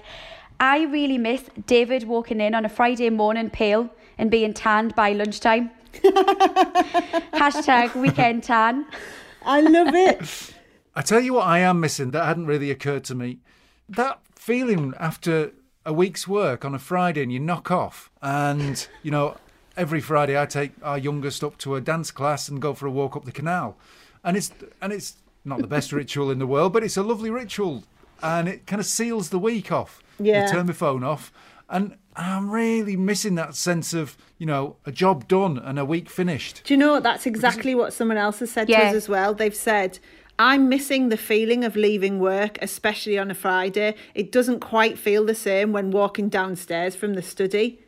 I 0.60 0.86
really 0.86 1.18
miss 1.18 1.44
David 1.68 2.06
walking 2.06 2.40
in 2.40 2.56
on 2.56 2.64
a 2.64 2.70
Friday 2.70 3.10
morning 3.10 3.50
pale 3.50 3.90
and 4.18 4.32
being 4.32 4.54
tanned 4.54 4.96
by 4.96 5.12
lunchtime. 5.12 5.70
Hashtag 7.34 7.96
weekend 7.96 8.44
tan. 8.44 8.86
I 9.46 9.60
love 9.60 9.94
it. 9.94 10.54
I 10.96 11.02
tell 11.02 11.20
you 11.20 11.34
what, 11.34 11.46
I 11.46 11.60
am 11.60 11.82
missing 11.82 12.12
that 12.12 12.24
hadn't 12.26 12.46
really 12.46 12.72
occurred 12.72 13.04
to 13.06 13.16
me. 13.16 13.40
That 13.90 14.22
feeling 14.36 14.94
after 14.98 15.52
a 15.86 15.92
week's 15.92 16.28
work 16.28 16.64
on 16.64 16.74
a 16.74 16.80
Friday 16.80 17.24
and 17.24 17.34
you 17.34 17.42
knock 17.42 17.70
off, 17.72 18.10
and 18.22 18.88
you 19.02 19.12
know, 19.12 19.36
every 19.76 20.00
Friday 20.00 20.40
I 20.40 20.46
take 20.46 20.72
our 20.82 20.98
youngest 20.98 21.44
up 21.44 21.58
to 21.60 21.76
a 21.76 21.82
dance 21.82 22.10
class 22.10 22.48
and 22.48 22.62
go 22.62 22.74
for 22.74 22.88
a 22.88 22.92
walk 22.92 23.18
up 23.18 23.26
the 23.26 23.34
canal, 23.34 23.76
and 24.24 24.38
it's 24.38 24.54
and 24.82 24.94
it's 24.94 25.18
not 25.46 25.62
the 25.62 25.68
best 25.68 25.92
ritual 25.92 26.32
in 26.32 26.40
the 26.40 26.48
world, 26.48 26.74
but 26.74 26.84
it's 26.84 26.98
a 26.98 27.04
lovely 27.04 27.30
ritual, 27.30 27.84
and 28.22 28.48
it 28.48 28.66
kind 28.66 28.80
of 28.80 28.86
seals 28.86 29.30
the 29.30 29.40
week 29.40 29.72
off. 29.72 30.02
Yeah. 30.20 30.46
You 30.46 30.52
turn 30.52 30.68
my 30.68 30.74
phone 30.74 31.04
off, 31.04 31.32
and 31.70 31.98
I'm 32.16 32.50
really 32.52 32.96
missing 32.96 33.36
that 33.36 33.56
sense 33.56 33.94
of 33.94 34.18
you 34.38 34.46
know 34.46 34.78
a 34.86 34.92
job 34.92 35.28
done 35.28 35.58
and 35.58 35.80
a 35.80 35.86
week 35.86 36.10
finished. 36.10 36.62
Do 36.66 36.74
you 36.74 36.78
know 36.78 36.94
what? 36.94 37.04
That's 37.04 37.26
exactly 37.26 37.76
what 37.76 37.94
someone 37.94 38.18
else 38.18 38.40
has 38.40 38.52
said 38.52 38.68
to 38.68 38.74
us 38.74 38.94
as 38.94 39.10
well. 39.10 39.34
They've 39.34 39.56
said, 39.56 40.00
I'm 40.40 40.68
missing 40.68 41.10
the 41.10 41.18
feeling 41.18 41.64
of 41.64 41.76
leaving 41.76 42.20
work, 42.20 42.58
especially 42.62 43.20
on 43.20 43.30
a 43.30 43.36
Friday. 43.36 43.96
It 44.16 44.32
doesn't 44.32 44.62
quite 44.62 44.98
feel 44.98 45.26
the 45.26 45.36
same 45.36 45.72
when 45.72 45.92
walking 45.92 46.30
downstairs 46.30 46.96
from 46.96 47.14
the 47.14 47.22
study. 47.22 47.80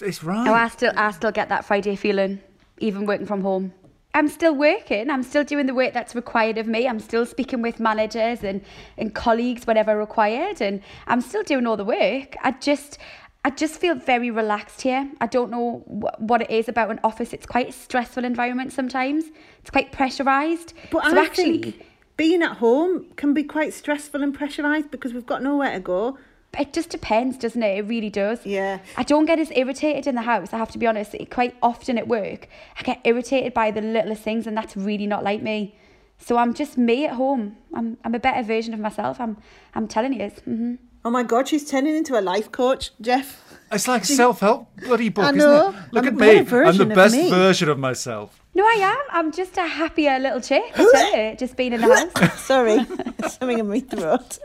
It's 0.00 0.22
right. 0.22 0.46
Oh, 0.46 0.52
I 0.52 0.68
still, 0.68 0.92
I 0.96 1.10
still 1.12 1.30
get 1.30 1.48
that 1.48 1.64
Friday 1.64 1.96
feeling, 1.96 2.40
even 2.78 3.06
working 3.06 3.26
from 3.26 3.40
home. 3.40 3.72
I'm 4.14 4.28
still 4.28 4.54
working. 4.54 5.10
I'm 5.10 5.24
still 5.24 5.42
doing 5.42 5.66
the 5.66 5.74
work 5.74 5.92
that's 5.92 6.14
required 6.14 6.56
of 6.56 6.68
me. 6.68 6.86
I'm 6.86 7.00
still 7.00 7.26
speaking 7.26 7.62
with 7.62 7.80
managers 7.80 8.44
and, 8.44 8.62
and 8.96 9.12
colleagues 9.12 9.66
whenever 9.66 9.98
required, 9.98 10.62
and 10.62 10.80
I'm 11.08 11.20
still 11.20 11.42
doing 11.42 11.66
all 11.66 11.76
the 11.76 11.84
work. 11.84 12.36
I 12.40 12.52
just, 12.52 12.98
I 13.44 13.50
just 13.50 13.80
feel 13.80 13.96
very 13.96 14.30
relaxed 14.30 14.82
here. 14.82 15.10
I 15.20 15.26
don't 15.26 15.50
know 15.50 15.78
wh- 15.86 16.20
what 16.20 16.42
it 16.42 16.50
is 16.50 16.68
about 16.68 16.92
an 16.92 17.00
office. 17.02 17.32
It's 17.32 17.44
quite 17.44 17.70
a 17.70 17.72
stressful 17.72 18.24
environment 18.24 18.72
sometimes. 18.72 19.24
It's 19.60 19.70
quite 19.70 19.90
pressurized. 19.90 20.74
But 20.92 21.04
so 21.10 21.18
I 21.18 21.24
actually, 21.24 21.60
think 21.60 21.86
being 22.16 22.42
at 22.42 22.58
home 22.58 23.06
can 23.16 23.34
be 23.34 23.42
quite 23.42 23.74
stressful 23.74 24.22
and 24.22 24.36
pressurised 24.36 24.92
because 24.92 25.12
we've 25.12 25.26
got 25.26 25.42
nowhere 25.42 25.72
to 25.72 25.80
go. 25.80 26.18
It 26.58 26.72
just 26.72 26.90
depends, 26.90 27.36
doesn't 27.38 27.62
it? 27.62 27.78
It 27.78 27.82
really 27.82 28.10
does. 28.10 28.44
Yeah. 28.46 28.78
I 28.96 29.02
don't 29.02 29.26
get 29.26 29.38
as 29.38 29.50
irritated 29.52 30.06
in 30.06 30.14
the 30.14 30.22
house, 30.22 30.52
I 30.52 30.58
have 30.58 30.70
to 30.72 30.78
be 30.78 30.86
honest. 30.86 31.14
Quite 31.30 31.56
often 31.62 31.98
at 31.98 32.08
work, 32.08 32.48
I 32.78 32.82
get 32.82 33.00
irritated 33.04 33.54
by 33.54 33.70
the 33.70 33.80
littlest 33.80 34.22
things, 34.22 34.46
and 34.46 34.56
that's 34.56 34.76
really 34.76 35.06
not 35.06 35.24
like 35.24 35.42
me. 35.42 35.74
So 36.18 36.36
I'm 36.36 36.54
just 36.54 36.78
me 36.78 37.06
at 37.06 37.14
home. 37.14 37.56
I'm, 37.74 37.98
I'm 38.04 38.14
a 38.14 38.18
better 38.20 38.42
version 38.42 38.72
of 38.72 38.80
myself. 38.80 39.20
I'm, 39.20 39.36
I'm 39.74 39.88
telling 39.88 40.12
you. 40.12 40.28
hmm 40.28 40.74
Oh 41.06 41.10
my 41.10 41.22
God, 41.22 41.46
she's 41.48 41.68
turning 41.68 41.94
into 41.94 42.18
a 42.18 42.22
life 42.22 42.50
coach, 42.50 42.90
Jeff. 42.98 43.42
It's 43.70 43.86
like 43.86 44.02
a 44.04 44.06
self-help 44.06 44.74
bloody 44.86 45.10
book, 45.10 45.26
I 45.26 45.30
know. 45.32 45.68
isn't 45.68 45.74
it? 45.84 45.92
Look 45.92 46.06
I'm 46.06 46.22
at 46.22 46.48
me. 46.50 46.58
I'm 46.66 46.76
the 46.78 46.86
best 46.86 47.14
me. 47.14 47.28
version 47.28 47.68
of 47.68 47.78
myself. 47.78 48.40
No, 48.54 48.64
I 48.64 48.76
am. 48.80 48.98
I'm 49.10 49.30
just 49.32 49.58
a 49.58 49.66
happier 49.66 50.18
little 50.18 50.40
chick. 50.40 50.62
I 50.74 50.90
tell 50.92 51.16
you, 51.30 51.36
just 51.36 51.56
being 51.56 51.74
in 51.74 51.82
the 51.82 52.08
house. 52.14 52.40
Sorry, 52.40 52.78
something 53.28 53.58
in 53.58 53.68
my 53.68 53.80
throat. 53.80 54.38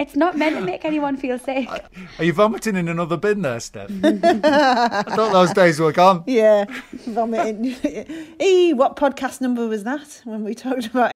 It's 0.00 0.16
not 0.16 0.34
meant 0.34 0.56
to 0.56 0.62
make 0.62 0.86
anyone 0.86 1.18
feel 1.18 1.38
sick. 1.38 1.68
Are 2.18 2.24
you 2.24 2.32
vomiting 2.32 2.74
in 2.74 2.88
another 2.88 3.18
bin 3.18 3.42
there, 3.42 3.60
Steph? 3.60 3.90
I 4.02 5.02
thought 5.02 5.32
those 5.32 5.52
days 5.52 5.78
were 5.78 5.92
gone. 5.92 6.24
Yeah, 6.26 6.64
vomiting. 7.06 7.64
hey, 8.40 8.72
what 8.72 8.96
podcast 8.96 9.42
number 9.42 9.68
was 9.68 9.84
that 9.84 10.22
when 10.24 10.42
we 10.42 10.54
talked 10.54 10.86
about 10.86 11.12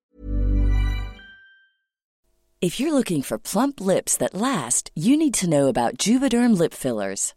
If 2.60 2.78
you're 2.78 2.92
looking 2.92 3.22
for 3.22 3.38
plump 3.38 3.80
lips 3.80 4.18
that 4.18 4.34
last, 4.34 4.90
you 4.94 5.16
need 5.16 5.32
to 5.34 5.48
know 5.48 5.68
about 5.68 5.96
Juvederm 5.96 6.56
lip 6.56 6.74
fillers. 6.74 7.32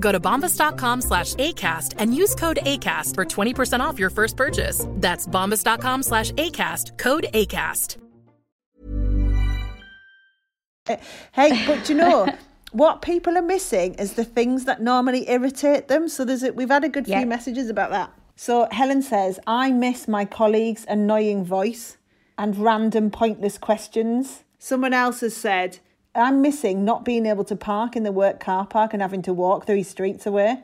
Go 0.00 0.12
to 0.12 0.18
bombas.com 0.20 1.00
slash 1.02 1.34
ACAST 1.34 1.94
and 1.98 2.14
use 2.14 2.34
code 2.34 2.58
ACAST 2.62 3.14
for 3.14 3.24
20% 3.24 3.80
off 3.80 3.98
your 3.98 4.10
first 4.10 4.36
purchase. 4.36 4.86
That's 4.92 5.26
bombas.com 5.26 6.02
slash 6.02 6.32
ACAST, 6.32 6.96
code 6.98 7.26
ACAST. 7.34 7.96
Hey, 11.32 11.64
but 11.66 11.88
you 11.88 11.96
know 11.96 12.32
what 12.72 13.02
people 13.02 13.36
are 13.36 13.42
missing 13.42 13.94
is 13.94 14.12
the 14.12 14.24
things 14.24 14.64
that 14.66 14.80
normally 14.80 15.28
irritate 15.28 15.88
them. 15.88 16.08
So 16.08 16.24
there's 16.24 16.44
a, 16.44 16.52
we've 16.52 16.68
had 16.70 16.84
a 16.84 16.88
good 16.88 17.08
Yeah. 17.08 17.18
few 17.18 17.26
messages 17.26 17.68
about 17.68 17.90
that. 17.90 18.12
So 18.36 18.68
Helen 18.70 19.02
says, 19.02 19.40
"I 19.46 19.72
miss 19.72 20.06
my 20.06 20.24
colleagues' 20.24 20.84
annoying 20.88 21.44
voice 21.44 21.96
and 22.38 22.56
random 22.56 23.10
pointless 23.10 23.58
questions." 23.58 24.44
Someone 24.58 24.92
else 24.92 25.20
has 25.20 25.34
said, 25.36 25.78
"I'm 26.16 26.40
missing 26.42 26.84
not 26.84 27.04
being 27.04 27.26
able 27.26 27.44
to 27.44 27.56
park 27.56 27.96
in 27.96 28.02
the 28.02 28.12
work 28.12 28.40
car 28.40 28.66
park 28.66 28.92
and 28.92 29.02
having 29.02 29.22
to 29.22 29.32
walk 29.32 29.66
three 29.66 29.82
streets 29.82 30.26
away." 30.26 30.62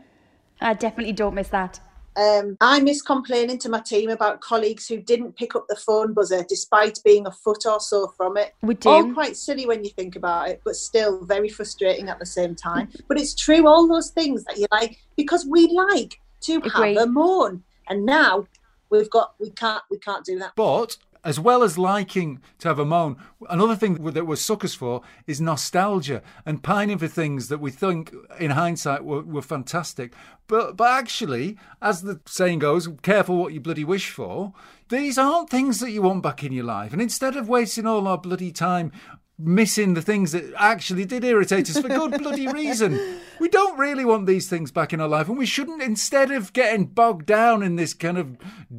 I 0.61 0.75
definitely 0.75 1.13
don't 1.13 1.35
miss 1.35 1.49
that. 1.49 1.81
Um, 2.15 2.59
I 2.61 2.79
miss 2.81 3.01
complaining 3.01 3.59
to 3.61 3.71
my 3.71 3.81
team 3.81 4.11
about 4.11 4.41
colleagues 4.41 4.87
who 4.87 4.99
didn't 4.99 5.37
pick 5.37 5.57
up 5.57 5.67
the 5.69 5.77
phone 5.77 6.13
buzzer 6.13 6.45
despite 6.47 6.99
being 7.05 7.27
a 7.27 7.31
foot 7.31 7.65
or 7.65 7.81
so 7.81 8.09
from 8.17 8.37
it. 8.37 8.55
We 8.61 8.75
do. 8.75 8.89
All 8.89 9.13
quite 9.15 9.37
silly 9.37 9.67
when 9.67 9.83
you 9.83 9.91
think 9.91 10.15
about 10.17 10.51
it, 10.51 10.61
but 10.65 10.77
still 10.77 11.25
very 11.25 11.49
frustrating 11.49 12.11
at 12.11 12.19
the 12.19 12.27
same 12.27 12.55
time. 12.55 12.91
But 13.09 13.19
it's 13.19 13.35
true, 13.35 13.67
all 13.67 13.89
those 13.89 14.11
things 14.11 14.45
that 14.45 14.59
you 14.59 14.67
like, 14.71 14.99
because 15.17 15.47
we 15.47 15.69
like 15.69 16.21
to 16.43 16.57
Agree. 16.57 16.95
have 16.95 17.09
a 17.09 17.11
moan. 17.11 17.63
And 17.89 18.05
now 18.05 18.47
we've 18.91 19.11
got, 19.11 19.35
we 19.41 19.51
can't, 19.51 19.83
we 19.91 19.99
can't 19.99 20.25
do 20.25 20.39
that. 20.39 20.53
But 20.55 20.99
as 21.25 21.38
well 21.38 21.62
as 21.62 21.79
liking 21.79 22.41
to 22.59 22.69
have 22.69 22.79
a 22.79 22.85
moan, 22.85 23.17
another 23.49 23.76
thing 23.76 23.95
that 23.95 24.26
we're 24.26 24.37
suckers 24.37 24.75
for 24.75 25.02
is 25.26 25.41
nostalgia 25.41 26.23
and 26.45 26.62
pining 26.62 26.99
for 26.99 27.09
things 27.09 27.49
that 27.49 27.61
we 27.61 27.71
think, 27.71 28.12
in 28.38 28.50
hindsight, 28.52 29.05
were, 29.05 29.23
were 29.23 29.43
fantastic. 29.43 30.12
But 30.49 30.76
but 30.76 30.91
actually, 30.91 31.57
as 31.81 32.02
the 32.02 32.21
saying 32.26 32.59
goes, 32.59 32.88
careful 33.02 33.37
what 33.37 33.52
you 33.52 33.61
bloody 33.61 33.85
wish 33.85 34.11
for. 34.11 34.52
These 34.88 35.17
aren't 35.17 35.49
things 35.49 35.81
that 35.81 35.91
you 35.91 36.02
want 36.02 36.23
back 36.23 36.45
in 36.45 36.52
your 36.52 36.64
life. 36.64 36.93
And 36.93 37.00
instead 37.00 37.37
of 37.37 37.49
wasting 37.49 37.87
all 37.87 38.07
our 38.07 38.19
bloody 38.19 38.52
time 38.52 38.93
missing 39.45 39.95
the 39.95 40.03
things 40.03 40.33
that 40.33 40.53
actually 40.57 41.05
did 41.05 41.25
irritate 41.25 41.69
us 41.69 41.79
for 41.79 41.89
good 41.89 42.13
bloody 42.19 42.47
reason. 42.49 43.19
We 43.41 43.49
don't 43.49 43.79
really 43.79 44.05
want 44.05 44.27
these 44.27 44.49
things 44.49 44.71
back 44.71 44.93
in 44.93 45.01
our 45.01 45.09
life, 45.09 45.29
and 45.29 45.37
we 45.37 45.47
shouldn't, 45.47 45.83
instead 45.83 46.31
of 46.31 46.53
getting 46.53 46.87
bogged 46.87 47.27
down 47.27 47.62
in 47.62 47.77
this 47.77 47.93
kind 47.95 48.19
of 48.19 48.37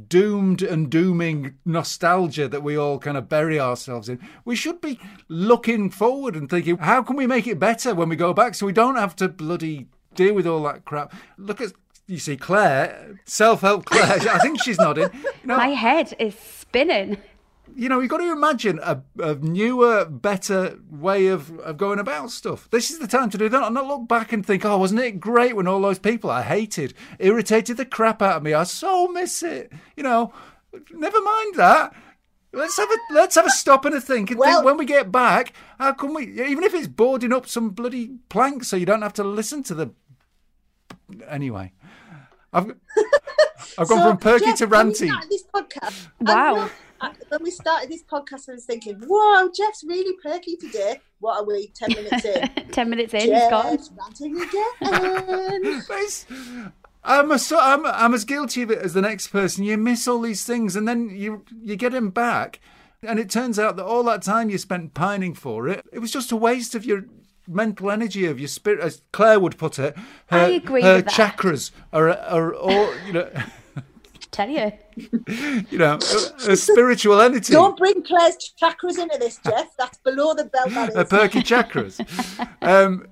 doomed 0.08 0.62
and 0.62 0.90
dooming 0.90 1.56
nostalgia 1.66 2.48
that 2.48 2.64
we 2.64 2.78
all 2.78 3.00
kind 3.00 3.18
of 3.18 3.28
bury 3.30 3.60
ourselves 3.60 4.08
in, 4.10 4.20
we 4.46 4.56
should 4.56 4.80
be 4.80 5.00
looking 5.28 5.90
forward 5.90 6.36
and 6.36 6.50
thinking, 6.50 6.78
how 6.78 7.04
can 7.04 7.16
we 7.16 7.28
make 7.28 7.48
it 7.48 7.60
better 7.60 7.94
when 7.94 8.10
we 8.10 8.16
go 8.16 8.34
back 8.34 8.56
so 8.56 8.66
we 8.66 8.72
don't 8.74 8.96
have 8.96 9.16
to 9.18 9.28
bloody 9.28 9.88
deal 10.16 10.34
with 10.34 10.48
all 10.48 10.64
that 10.64 10.86
crap? 10.86 11.14
Look 11.38 11.62
at. 11.62 11.74
You 12.06 12.20
see, 12.20 12.36
Claire, 12.36 13.22
self-help 13.26 13.86
Claire. 13.86 14.30
I 14.30 14.40
think 14.40 14.62
she's 14.62 14.78
nodding. 14.78 15.10
You 15.14 15.48
know, 15.48 15.56
My 15.56 15.70
head 15.70 16.14
is 16.20 16.36
spinning. 16.38 17.18
You 17.76 17.90
know, 17.90 18.00
you've 18.00 18.10
got 18.10 18.18
to 18.18 18.32
imagine 18.32 18.80
a, 18.84 19.02
a 19.20 19.36
newer, 19.36 20.06
better 20.06 20.80
way 20.90 21.28
of, 21.28 21.58
of 21.60 21.78
going 21.78 22.00
about 22.00 22.32
stuff. 22.32 22.70
This 22.72 22.90
is 22.92 23.00
the 23.00 23.08
time 23.08 23.30
to 23.32 23.38
do 23.38 23.50
that, 23.50 23.64
and 23.64 23.74
not 23.74 23.86
look 23.88 24.08
back 24.08 24.32
and 24.34 24.46
think, 24.46 24.64
oh, 24.66 24.78
wasn't 24.78 25.02
it 25.02 25.20
great 25.20 25.56
when 25.56 25.68
all 25.68 25.82
those 25.82 26.00
people 26.00 26.30
I 26.30 26.42
hated 26.44 26.94
irritated 27.20 27.78
the 27.78 27.86
crap 27.86 28.22
out 28.22 28.38
of 28.38 28.44
me? 28.44 28.54
I 28.54 28.64
so 28.64 29.08
miss 29.08 29.44
it. 29.44 29.72
You 29.98 30.04
know, 30.04 30.34
never 30.92 31.22
mind 31.22 31.56
that. 31.56 31.94
Let's 32.56 32.78
have 32.78 32.90
a 32.90 33.14
let's 33.14 33.34
have 33.36 33.48
a 33.48 33.50
stop 33.50 33.84
and 33.86 33.96
a 33.96 34.02
think 34.02 34.30
and 34.30 34.40
Well- 34.40 34.54
think 34.58 34.66
when 34.66 34.78
we 34.78 34.86
get 34.86 35.12
back, 35.12 35.54
how 35.80 35.94
can 35.94 36.14
we 36.14 36.26
even 36.46 36.64
if 36.64 36.74
it's 36.76 36.88
boarding 36.88 37.34
up 37.34 37.48
some 37.48 37.72
bloody 37.72 38.18
plank 38.30 38.64
so 38.64 38.76
you 38.76 38.86
don't 38.86 39.02
have 39.02 39.14
to 39.14 39.24
listen 39.24 39.64
to 39.64 39.74
the 39.74 39.90
anyway. 41.28 41.72
I've 42.54 42.68
I've 43.80 43.88
gone 43.88 43.98
So, 44.00 44.10
from 44.10 44.18
perky 44.18 44.46
Jeff, 44.46 44.58
to 44.60 44.68
ranty. 44.68 45.10
this 45.30 45.44
podcast, 45.54 46.08
Wow. 46.22 46.70
I'm 47.04 47.12
not- 47.12 47.18
I- 47.22 47.26
when 47.30 47.44
we 47.44 47.52
started 47.52 47.89
this 47.89 48.04
podcast, 48.04 48.50
I 48.50 48.54
was 48.54 48.66
thinking, 48.66 48.96
"Whoa, 49.08 49.50
Jeff's 49.56 49.84
really 49.84 50.16
perky 50.24 50.56
today." 50.56 51.00
What 51.20 51.38
are 51.42 51.46
we? 51.46 51.68
Ten 51.76 51.89
minutes 51.94 52.26
in. 52.26 52.50
Ten 52.72 52.89
minutes 52.89 53.13
in, 53.13 53.22
he's 53.22 53.50
gone. 53.50 53.78
Ranting 53.98 54.36
again. 54.42 55.84
I'm, 57.06 57.32
a, 57.32 57.39
so, 57.39 57.60
I'm, 57.60 57.86
I'm 57.86 58.13
as 58.13 58.24
guilty 58.24 58.62
of 58.62 58.72
it 58.72 58.78
as 58.80 58.94
the 58.94 59.02
next 59.02 59.28
person. 59.28 59.66
You 59.66 59.78
miss 59.78 60.08
all 60.08 60.22
these 60.22 60.46
things, 60.46 60.76
and 60.76 60.88
then 60.88 61.10
you 61.10 61.44
you 61.62 61.76
get 61.76 61.92
them 61.92 62.10
back, 62.10 62.60
and 63.02 63.20
it 63.20 63.30
turns 63.30 63.60
out 63.60 63.76
that 63.76 63.86
all 63.86 64.04
that 64.04 64.22
time 64.22 64.50
you 64.50 64.58
spent 64.58 64.94
pining 64.94 65.34
for 65.34 65.68
it, 65.68 65.86
it 65.92 66.00
was 66.00 66.12
just 66.12 66.32
a 66.32 66.38
waste 66.38 66.76
of 66.76 66.86
your 66.86 67.06
mental 67.48 67.92
energy, 67.92 68.26
of 68.26 68.39
your 68.39 68.48
spirit, 68.48 68.80
as 68.80 69.02
Claire 69.12 69.39
would 69.39 69.58
put 69.58 69.78
it. 69.80 69.96
Her, 70.28 70.38
I 70.38 70.48
agree 70.50 70.82
Her 70.82 70.96
with 70.96 71.06
that. 71.06 71.13
chakras 71.38 71.72
are, 71.92 72.10
are 72.10 72.54
all 72.56 72.94
you 73.06 73.12
know, 73.13 73.30
Tell 74.34 74.50
you. 74.50 74.72
you 75.69 75.78
know, 75.78 76.00
a, 76.48 76.52
a 76.52 76.56
spiritual 76.58 77.22
entity. 77.22 77.54
Don't 77.54 77.78
bring 77.78 78.02
Claire's 78.02 78.52
chakras 78.60 78.98
into 78.98 79.15
this, 79.19 79.39
Jeff. 79.46 79.78
That's 79.78 80.00
below 80.00 80.34
the 80.34 80.46
belt. 80.46 80.72
That 80.72 80.96
a 80.96 81.06
perky 81.06 81.41
chakras. 81.41 82.00
um, 82.63 83.06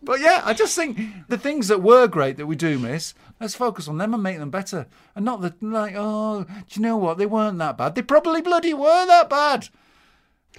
but 0.00 0.20
yeah, 0.20 0.42
I 0.44 0.54
just 0.54 0.76
think 0.76 1.00
the 1.26 1.36
things 1.36 1.66
that 1.66 1.82
were 1.82 2.06
great 2.06 2.36
that 2.36 2.46
we 2.46 2.54
do 2.54 2.78
miss, 2.78 3.14
let's 3.40 3.56
focus 3.56 3.88
on 3.88 3.98
them 3.98 4.14
and 4.14 4.22
make 4.22 4.38
them 4.38 4.50
better, 4.50 4.86
and 5.16 5.24
not 5.24 5.40
the 5.40 5.52
like. 5.60 5.94
Oh, 5.96 6.44
do 6.44 6.64
you 6.70 6.82
know 6.82 6.96
what? 6.96 7.18
They 7.18 7.26
weren't 7.26 7.58
that 7.58 7.76
bad. 7.76 7.96
They 7.96 8.02
probably 8.02 8.40
bloody 8.40 8.74
were 8.74 9.06
that 9.06 9.28
bad. 9.28 9.68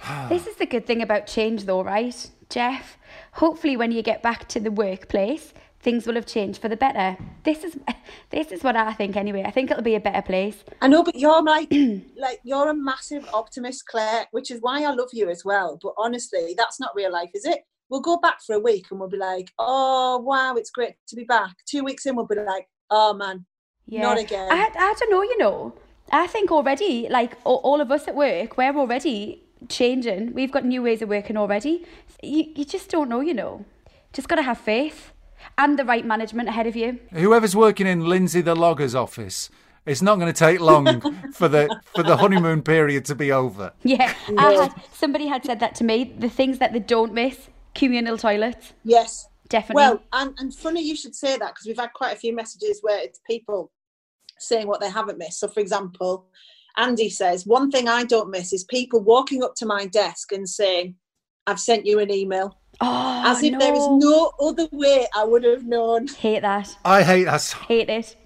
This 0.28 0.46
is 0.46 0.56
the 0.56 0.66
good 0.66 0.86
thing 0.86 1.00
about 1.00 1.26
change, 1.26 1.64
though, 1.64 1.82
right, 1.82 2.30
Jeff? 2.50 2.98
Hopefully, 3.32 3.78
when 3.78 3.92
you 3.92 4.02
get 4.02 4.22
back 4.22 4.46
to 4.48 4.60
the 4.60 4.70
workplace, 4.70 5.54
things 5.86 6.04
will 6.04 6.16
have 6.16 6.26
changed 6.26 6.60
for 6.60 6.68
the 6.68 6.76
better. 6.76 7.16
This 7.44 7.62
is 7.62 7.78
this 8.30 8.50
is 8.50 8.64
what 8.64 8.74
I 8.74 8.92
think, 8.92 9.16
anyway. 9.16 9.44
I 9.46 9.52
think 9.52 9.70
it'll 9.70 9.84
be 9.84 9.94
a 9.94 10.00
better 10.00 10.20
place. 10.20 10.64
I 10.82 10.88
know, 10.88 11.04
but 11.04 11.14
you're 11.14 11.44
like, 11.44 11.68
like 12.26 12.40
you're 12.42 12.68
a 12.68 12.74
massive 12.74 13.24
optimist, 13.32 13.86
Claire, 13.86 14.26
which 14.32 14.50
is 14.50 14.58
why 14.60 14.82
I 14.82 14.90
love 14.90 15.10
you 15.12 15.30
as 15.30 15.44
well. 15.44 15.78
But 15.80 15.94
honestly, 15.96 16.54
that's 16.58 16.80
not 16.80 16.96
real 16.96 17.12
life, 17.12 17.30
is 17.34 17.44
it? 17.44 17.60
We'll 17.88 18.00
go 18.10 18.16
back 18.18 18.38
for 18.44 18.56
a 18.56 18.58
week 18.58 18.86
and 18.90 18.98
we'll 18.98 19.08
be 19.08 19.16
like, 19.16 19.52
"Oh 19.60 20.18
wow, 20.18 20.56
it's 20.56 20.72
great 20.78 20.94
to 21.10 21.14
be 21.14 21.24
back." 21.36 21.54
Two 21.70 21.84
weeks 21.84 22.04
in, 22.04 22.16
we'll 22.16 22.26
be 22.26 22.34
like, 22.34 22.66
"Oh 22.90 23.14
man, 23.14 23.46
Yeah. 23.86 24.02
not 24.02 24.18
again." 24.18 24.48
I, 24.50 24.68
I 24.88 24.94
don't 24.98 25.12
know, 25.14 25.22
you 25.22 25.38
know. 25.38 25.72
I 26.10 26.26
think 26.26 26.50
already, 26.50 27.08
like 27.08 27.32
all, 27.44 27.80
of 27.80 27.90
us 27.90 28.08
at 28.08 28.14
work, 28.16 28.56
we're 28.56 28.76
already 28.76 29.42
changing. 29.68 30.34
We've 30.34 30.52
got 30.56 30.64
new 30.64 30.82
ways 30.82 31.00
of 31.02 31.08
working 31.08 31.36
already. 31.36 31.84
You, 32.22 32.44
you 32.56 32.64
just 32.64 32.90
don't 32.90 33.08
know, 33.08 33.20
you 33.20 33.34
know. 33.34 33.64
Just 34.12 34.28
got 34.28 34.36
to 34.36 34.42
have 34.42 34.58
faith 34.58 35.12
and 35.58 35.78
the 35.78 35.84
right 35.84 36.04
management 36.04 36.48
ahead 36.48 36.66
of 36.66 36.76
you. 36.76 36.98
Whoever's 37.12 37.56
working 37.56 37.86
in 37.86 38.06
Lindsay 38.06 38.40
the 38.40 38.54
logger's 38.54 38.94
office, 38.94 39.50
it's 39.84 40.02
not 40.02 40.18
going 40.18 40.32
to 40.32 40.38
take 40.38 40.60
long 40.60 41.00
for 41.32 41.48
the 41.48 41.80
for 41.94 42.02
the 42.02 42.16
honeymoon 42.16 42.62
period 42.62 43.04
to 43.06 43.14
be 43.14 43.32
over. 43.32 43.72
Yeah, 43.82 44.12
I 44.38 44.52
had, 44.52 44.74
somebody 44.92 45.26
had 45.26 45.44
said 45.44 45.60
that 45.60 45.74
to 45.76 45.84
me. 45.84 46.14
The 46.18 46.28
things 46.28 46.58
that 46.58 46.72
they 46.72 46.80
don't 46.80 47.12
miss: 47.12 47.48
communal 47.74 48.18
toilets. 48.18 48.72
yes. 48.84 49.28
Definitely. 49.48 49.80
Well, 49.80 50.02
and, 50.12 50.34
and 50.38 50.52
funny 50.52 50.82
you 50.82 50.96
should 50.96 51.14
say 51.14 51.36
that 51.36 51.54
because 51.54 51.66
we've 51.66 51.78
had 51.78 51.92
quite 51.92 52.12
a 52.12 52.18
few 52.18 52.34
messages 52.34 52.80
where 52.82 52.98
it's 52.98 53.20
people 53.30 53.70
saying 54.38 54.66
what 54.66 54.80
they 54.80 54.90
haven't 54.90 55.18
missed. 55.18 55.40
So, 55.40 55.48
for 55.48 55.60
example, 55.60 56.26
Andy 56.76 57.08
says, 57.08 57.46
One 57.46 57.70
thing 57.70 57.88
I 57.88 58.04
don't 58.04 58.30
miss 58.30 58.52
is 58.52 58.64
people 58.64 59.00
walking 59.02 59.42
up 59.42 59.54
to 59.56 59.66
my 59.66 59.86
desk 59.86 60.32
and 60.32 60.48
saying, 60.48 60.96
I've 61.46 61.60
sent 61.60 61.86
you 61.86 62.00
an 62.00 62.10
email. 62.10 62.58
Oh, 62.80 63.22
As 63.26 63.42
if 63.42 63.58
there 63.58 63.74
is 63.74 63.86
no 63.90 64.32
other 64.40 64.68
way 64.72 65.06
I 65.14 65.24
would 65.24 65.44
have 65.44 65.64
known. 65.64 66.08
hate 66.08 66.42
that. 66.42 66.76
I 66.84 67.02
hate 67.02 67.24
that. 67.24 67.42
Hate 67.68 67.88
it. 67.88 68.16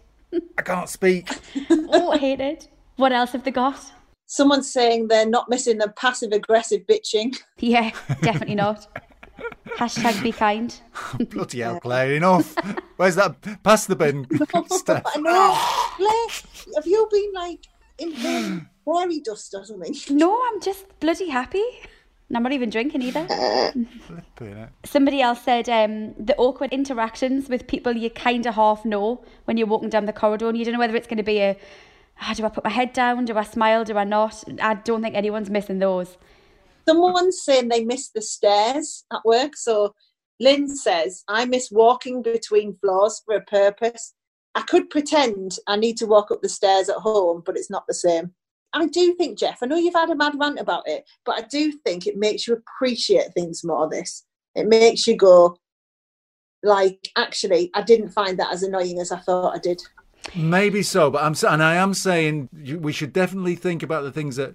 I 0.58 0.62
can't 0.62 0.88
speak. 0.88 1.28
oh, 1.70 2.10
I 2.12 2.18
hate 2.18 2.40
it. 2.40 2.68
What 2.96 3.12
else 3.12 3.32
have 3.32 3.44
they 3.44 3.50
got? 3.50 3.80
Someone's 4.26 4.70
saying 4.70 5.08
they're 5.08 5.26
not 5.26 5.48
missing 5.48 5.78
the 5.78 5.88
passive 5.88 6.32
aggressive 6.32 6.82
bitching. 6.86 7.36
Yeah, 7.58 7.90
definitely 8.22 8.54
not. 8.54 8.86
Hashtag 9.76 10.22
be 10.22 10.32
kind. 10.32 10.74
Bloody 11.30 11.60
hell, 11.60 11.80
Claire, 11.80 12.14
enough. 12.14 12.54
Where's 12.96 13.16
that? 13.16 13.62
Pass 13.62 13.86
the 13.86 13.96
bin, 13.96 14.26
Steph. 14.70 15.02
I 15.06 15.18
know. 15.18 15.58
Claire, 15.96 16.74
have 16.76 16.86
you 16.86 17.08
been 17.10 17.32
like 17.34 17.66
in 17.98 18.10
the 18.10 18.66
fairy 18.84 19.20
dust 19.20 19.54
or 19.54 19.64
something? 19.64 19.94
No, 20.10 20.40
I'm 20.48 20.60
just 20.60 20.86
bloody 21.00 21.28
happy. 21.28 21.64
And 22.30 22.36
I'm 22.36 22.44
not 22.44 22.52
even 22.52 22.70
drinking 22.70 23.02
either. 23.02 23.26
Somebody 24.84 25.20
else 25.20 25.42
said 25.42 25.68
um, 25.68 26.14
the 26.14 26.36
awkward 26.36 26.72
interactions 26.72 27.48
with 27.48 27.66
people 27.66 27.96
you 27.96 28.08
kind 28.08 28.46
of 28.46 28.54
half 28.54 28.84
know 28.84 29.24
when 29.46 29.56
you're 29.56 29.66
walking 29.66 29.88
down 29.88 30.06
the 30.06 30.12
corridor 30.12 30.48
and 30.48 30.56
you 30.56 30.64
don't 30.64 30.74
know 30.74 30.78
whether 30.78 30.94
it's 30.94 31.08
going 31.08 31.16
to 31.16 31.24
be 31.24 31.40
a, 31.40 31.56
oh, 32.22 32.34
do 32.34 32.44
I 32.44 32.48
put 32.48 32.62
my 32.62 32.70
head 32.70 32.92
down? 32.92 33.24
Do 33.24 33.36
I 33.36 33.42
smile? 33.42 33.82
Do 33.82 33.98
I 33.98 34.04
not? 34.04 34.44
I 34.62 34.74
don't 34.74 35.02
think 35.02 35.16
anyone's 35.16 35.50
missing 35.50 35.80
those. 35.80 36.16
Someone's 36.88 37.42
saying 37.42 37.68
they 37.68 37.84
miss 37.84 38.10
the 38.10 38.22
stairs 38.22 39.04
at 39.12 39.24
work. 39.24 39.56
So 39.56 39.96
Lynn 40.38 40.68
says, 40.68 41.24
I 41.26 41.46
miss 41.46 41.72
walking 41.72 42.22
between 42.22 42.76
floors 42.76 43.20
for 43.26 43.34
a 43.34 43.40
purpose. 43.40 44.14
I 44.54 44.62
could 44.62 44.88
pretend 44.88 45.56
I 45.66 45.74
need 45.74 45.96
to 45.96 46.06
walk 46.06 46.30
up 46.30 46.42
the 46.42 46.48
stairs 46.48 46.88
at 46.88 46.96
home, 46.96 47.42
but 47.44 47.56
it's 47.56 47.70
not 47.70 47.88
the 47.88 47.94
same. 47.94 48.34
I 48.72 48.86
do 48.86 49.14
think, 49.14 49.38
Jeff, 49.38 49.62
I 49.62 49.66
know 49.66 49.76
you've 49.76 49.94
had 49.94 50.10
a 50.10 50.14
mad 50.14 50.34
rant 50.38 50.60
about 50.60 50.84
it, 50.86 51.04
but 51.24 51.38
I 51.38 51.46
do 51.48 51.72
think 51.72 52.06
it 52.06 52.16
makes 52.16 52.46
you 52.46 52.54
appreciate 52.54 53.32
things 53.34 53.64
more. 53.64 53.88
This 53.88 54.24
it 54.54 54.66
makes 54.66 55.06
you 55.06 55.16
go, 55.16 55.56
like, 56.62 57.08
actually, 57.16 57.70
I 57.74 57.82
didn't 57.82 58.10
find 58.10 58.38
that 58.38 58.52
as 58.52 58.62
annoying 58.62 58.98
as 58.98 59.12
I 59.12 59.18
thought 59.18 59.54
I 59.54 59.58
did. 59.58 59.80
Maybe 60.34 60.82
so, 60.82 61.10
but 61.10 61.24
I'm 61.24 61.34
and 61.48 61.62
I 61.62 61.76
am 61.76 61.94
saying 61.94 62.48
we 62.80 62.92
should 62.92 63.12
definitely 63.12 63.56
think 63.56 63.82
about 63.82 64.02
the 64.02 64.12
things 64.12 64.36
that 64.36 64.54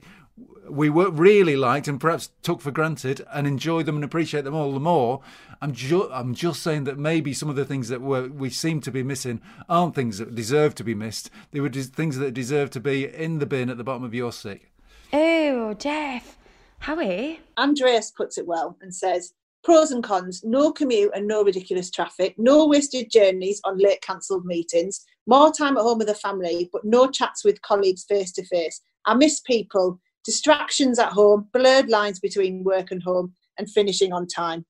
we 0.70 0.90
were 0.90 1.10
really 1.10 1.56
liked 1.56 1.88
and 1.88 2.00
perhaps 2.00 2.30
took 2.42 2.62
for 2.62 2.72
granted 2.72 3.26
and 3.34 3.48
enjoy 3.48 3.84
them 3.84 3.96
and 3.96 4.04
appreciate 4.04 4.44
them 4.44 4.56
all 4.56 4.72
the 4.72 4.80
more. 4.80 5.22
I'm 5.62 5.74
just 5.74 6.10
I'm 6.12 6.34
just 6.34 6.62
saying 6.62 6.86
that 6.86 6.98
maybe 6.98 7.34
some 7.34 7.50
of 7.50 7.56
the 7.56 7.66
things 7.66 7.90
that 7.90 8.02
were 8.02 8.28
we 8.28 8.50
seem 8.50 8.82
to 8.82 8.92
be 8.92 9.04
missing 9.04 9.42
aren't 9.70 9.96
things 9.96 10.18
that 10.18 10.36
deserve 10.36 10.76
to 10.76 10.84
be 10.84 10.96
missed. 10.96 11.30
They 11.52 11.60
were 11.60 11.70
des- 11.70 11.84
things 11.84 12.18
that 12.18 12.34
deserve 12.34 12.70
to 12.72 12.80
be 12.80 13.06
in 13.06 13.40
the 13.40 13.46
bin 13.46 13.70
at 13.70 13.78
the 13.78 13.84
bottom 13.84 14.04
of 14.04 14.14
your 14.14 14.32
sick. 14.32 14.72
Oh, 15.14 15.74
Jeff, 15.76 16.38
Howie. 16.80 17.40
Andreas 17.58 18.12
puts 18.12 18.38
it 18.38 18.48
well 18.48 18.78
and 18.82 18.94
says. 18.94 19.34
Pros 19.64 19.90
and 19.90 20.04
cons, 20.04 20.44
no 20.44 20.72
commute 20.72 21.10
and 21.16 21.28
no 21.28 21.44
ridiculous 21.44 21.90
traffic, 21.90 22.36
no 22.38 22.68
wasted 22.68 23.10
journeys 23.10 23.60
on 23.64 23.80
late 23.80 24.00
cancelled 24.04 24.46
meetings, 24.46 25.04
more 25.26 25.52
time 25.52 25.76
at 25.76 25.82
home 25.82 25.98
with 25.98 26.06
the 26.06 26.14
family, 26.14 26.70
but 26.72 26.86
no 26.86 27.08
chats 27.08 27.44
with 27.44 27.60
colleagues 27.64 28.04
face 28.04 28.32
to 28.34 28.46
face. 28.46 28.82
I 29.08 29.16
miss 29.16 29.40
people, 29.40 30.00
distractions 30.26 31.00
at 31.00 31.14
home, 31.14 31.48
blurred 31.54 31.90
lines 31.90 32.20
between 32.20 32.64
work 32.64 32.92
and 32.92 33.04
home, 33.04 33.34
and 33.58 33.70
finishing 33.70 34.12
on 34.12 34.28
time. 34.28 34.66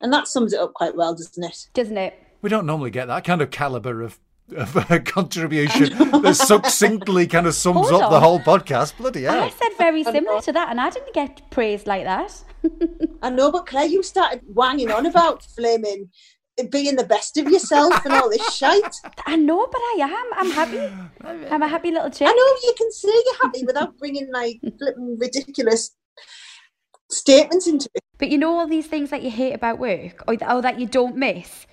And 0.00 0.12
that 0.12 0.28
sums 0.28 0.52
it 0.52 0.60
up 0.60 0.74
quite 0.74 0.96
well, 0.96 1.14
doesn't 1.14 1.44
it? 1.44 1.68
Doesn't 1.74 1.96
it? 1.96 2.14
We 2.42 2.50
don't 2.50 2.66
normally 2.66 2.90
get 2.90 3.06
that 3.06 3.24
kind 3.24 3.40
of 3.40 3.50
caliber 3.50 4.02
of 4.02 4.18
of 4.56 4.76
uh, 4.76 4.84
a 4.88 5.00
contribution 5.00 5.90
that 6.22 6.34
succinctly 6.34 7.26
kind 7.26 7.46
of 7.46 7.54
sums 7.54 7.90
Hold 7.90 8.02
up 8.02 8.10
the 8.10 8.20
whole 8.20 8.40
podcast. 8.40 8.96
Bloody 8.96 9.24
hell. 9.24 9.42
I 9.42 9.50
said 9.50 9.76
very 9.76 10.04
similar 10.04 10.40
to 10.40 10.52
that, 10.52 10.70
and 10.70 10.80
I 10.80 10.90
didn't 10.90 11.14
get 11.14 11.50
praised 11.50 11.86
like 11.86 12.04
that. 12.04 12.42
I 13.22 13.30
know, 13.30 13.52
but 13.52 13.66
Claire, 13.66 13.86
you 13.86 14.02
started 14.02 14.42
wanging 14.48 14.90
on 14.90 15.06
about 15.06 15.42
flaming 15.42 16.10
being 16.66 16.96
the 16.96 17.04
best 17.04 17.36
of 17.36 17.48
yourself 17.48 18.04
and 18.04 18.14
all 18.14 18.28
this 18.28 18.54
shite. 18.54 18.94
I 19.26 19.36
know, 19.36 19.66
but 19.70 19.78
I 19.78 19.98
am. 20.02 20.26
I'm 20.34 20.50
happy. 20.50 21.46
I'm 21.50 21.62
a 21.62 21.68
happy 21.68 21.90
little 21.90 22.10
chick. 22.10 22.28
I 22.28 22.32
know 22.32 22.68
you 22.68 22.74
can 22.76 22.90
say 22.90 23.08
you're 23.08 23.42
happy 23.42 23.64
without 23.64 23.96
bringing 23.98 24.30
like 24.32 24.60
flipping 24.78 25.18
ridiculous 25.18 25.94
statements 27.10 27.66
into 27.66 27.88
it. 27.94 28.02
But 28.18 28.30
you 28.30 28.38
know 28.38 28.58
all 28.58 28.66
these 28.66 28.86
things 28.86 29.10
that 29.10 29.22
you 29.22 29.30
hate 29.30 29.52
about 29.52 29.78
work 29.78 30.24
or, 30.26 30.36
or 30.50 30.62
that 30.62 30.80
you 30.80 30.86
don't 30.86 31.16
miss. 31.16 31.66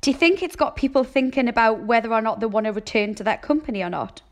Do 0.00 0.10
you 0.10 0.16
think 0.16 0.42
it's 0.42 0.56
got 0.56 0.76
people 0.76 1.04
thinking 1.04 1.46
about 1.46 1.82
whether 1.84 2.10
or 2.12 2.22
not 2.22 2.40
they 2.40 2.46
want 2.46 2.64
to 2.64 2.72
return 2.72 3.14
to 3.16 3.24
that 3.24 3.42
company 3.42 3.82
or 3.82 3.90
not? 3.90 4.22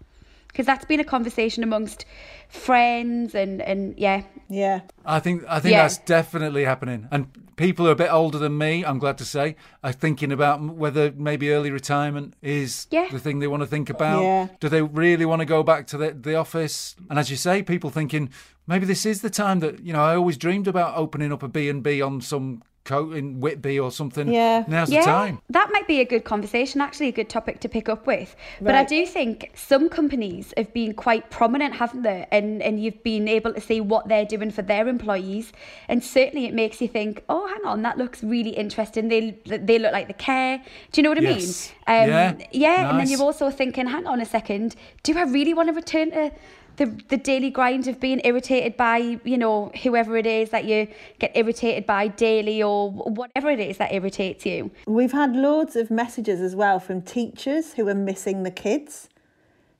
Because 0.48 0.66
that's 0.66 0.84
been 0.86 0.98
a 1.00 1.04
conversation 1.04 1.62
amongst 1.62 2.04
friends 2.48 3.34
and, 3.34 3.60
and 3.62 3.96
yeah. 3.98 4.22
Yeah. 4.48 4.80
I 5.04 5.20
think 5.20 5.44
I 5.48 5.60
think 5.60 5.72
Yeah. 5.72 5.82
that's 5.82 5.98
definitely 5.98 6.64
happening, 6.64 7.06
and 7.10 7.28
people 7.56 7.84
who 7.84 7.90
are 7.90 7.92
a 7.92 7.96
bit 7.96 8.12
older 8.12 8.38
than 8.38 8.56
me, 8.56 8.84
I'm 8.84 8.98
glad 8.98 9.18
to 9.18 9.24
say, 9.24 9.56
are 9.82 9.92
thinking 9.92 10.30
about 10.32 10.60
whether 10.62 11.12
maybe 11.16 11.50
early 11.50 11.70
retirement 11.70 12.34
is 12.40 12.86
Yeah. 12.90 13.08
the 13.10 13.18
thing 13.18 13.40
they 13.40 13.46
want 13.48 13.62
to 13.62 13.66
think 13.66 13.90
about. 13.90 14.22
Yeah. 14.22 14.48
Do 14.60 14.68
they 14.68 14.82
really 14.82 15.24
want 15.26 15.40
to 15.40 15.46
go 15.46 15.62
back 15.62 15.86
to 15.88 15.98
the, 15.98 16.12
the 16.12 16.34
office? 16.36 16.94
And 17.10 17.18
as 17.18 17.30
you 17.30 17.36
say, 17.36 17.62
people 17.62 17.90
thinking 17.90 18.30
maybe 18.66 18.86
this 18.86 19.04
is 19.04 19.20
the 19.22 19.30
time 19.30 19.60
that 19.60 19.80
you 19.84 19.92
know 19.92 20.02
I 20.02 20.16
always 20.16 20.36
dreamed 20.36 20.68
about 20.68 20.96
opening 20.96 21.32
up 21.32 21.42
a 21.42 21.48
B 21.48 21.68
and 21.68 21.82
B 21.82 22.00
on 22.00 22.20
some 22.20 22.62
coat 22.88 23.14
in 23.14 23.26
Whitby 23.40 23.78
or 23.78 23.90
something. 24.00 24.26
Yeah. 24.32 24.64
now's 24.66 24.90
yeah, 24.90 25.00
the 25.00 25.06
time. 25.06 25.34
that 25.50 25.68
might 25.74 25.86
be 25.86 26.00
a 26.00 26.04
good 26.12 26.24
conversation, 26.24 26.80
actually, 26.80 27.08
a 27.08 27.16
good 27.20 27.28
topic 27.28 27.60
to 27.60 27.68
pick 27.68 27.86
up 27.94 28.06
with. 28.06 28.34
But 28.60 28.74
I 28.74 28.84
do 28.84 29.00
think 29.06 29.50
some 29.54 29.88
companies 29.98 30.54
have 30.56 30.72
been 30.72 30.94
quite 30.94 31.24
prominent, 31.38 31.74
haven't 31.82 32.02
they? 32.02 32.26
And 32.36 32.62
and 32.66 32.74
you've 32.82 33.02
been 33.02 33.28
able 33.28 33.52
to 33.58 33.60
see 33.60 33.80
what 33.92 34.08
they're 34.08 34.30
doing 34.36 34.50
for 34.50 34.62
their 34.72 34.88
employees, 34.88 35.52
and 35.88 36.02
certainly 36.02 36.44
it 36.50 36.54
makes 36.54 36.80
you 36.82 36.88
think, 36.88 37.22
oh, 37.28 37.46
hang 37.54 37.64
on, 37.72 37.82
that 37.82 37.98
looks 38.02 38.18
really 38.34 38.54
interesting. 38.64 39.08
They 39.08 39.22
they 39.70 39.78
look 39.78 39.92
like 39.92 40.06
they 40.08 40.18
care. 40.32 40.54
Do 40.92 40.94
you 40.98 41.02
know 41.04 41.10
what 41.10 41.18
I 41.18 41.22
Yes. 41.30 41.38
mean? 41.38 42.02
Um, 42.02 42.08
Yeah. 42.08 42.34
yeah. 42.64 42.90
And 42.90 43.00
then 43.00 43.08
you're 43.10 43.26
also 43.30 43.50
thinking, 43.50 43.86
hang 43.86 44.06
on 44.06 44.20
a 44.20 44.28
second, 44.36 44.76
do 45.02 45.10
I 45.18 45.24
really 45.38 45.54
want 45.54 45.68
to 45.68 45.74
return 45.74 46.10
to 46.12 46.32
the, 46.78 46.86
the 47.08 47.16
daily 47.16 47.50
grind 47.50 47.86
of 47.88 48.00
being 48.00 48.20
irritated 48.24 48.76
by, 48.76 49.18
you 49.24 49.36
know, 49.36 49.70
whoever 49.82 50.16
it 50.16 50.26
is 50.26 50.50
that 50.50 50.64
you 50.64 50.88
get 51.18 51.32
irritated 51.36 51.84
by 51.86 52.08
daily 52.08 52.62
or 52.62 52.90
whatever 52.90 53.50
it 53.50 53.60
is 53.60 53.76
that 53.78 53.92
irritates 53.92 54.46
you. 54.46 54.70
We've 54.86 55.12
had 55.12 55.36
loads 55.36 55.76
of 55.76 55.90
messages 55.90 56.40
as 56.40 56.54
well 56.56 56.78
from 56.80 57.02
teachers 57.02 57.74
who 57.74 57.86
are 57.88 57.94
missing 57.94 58.44
the 58.44 58.50
kids. 58.50 59.08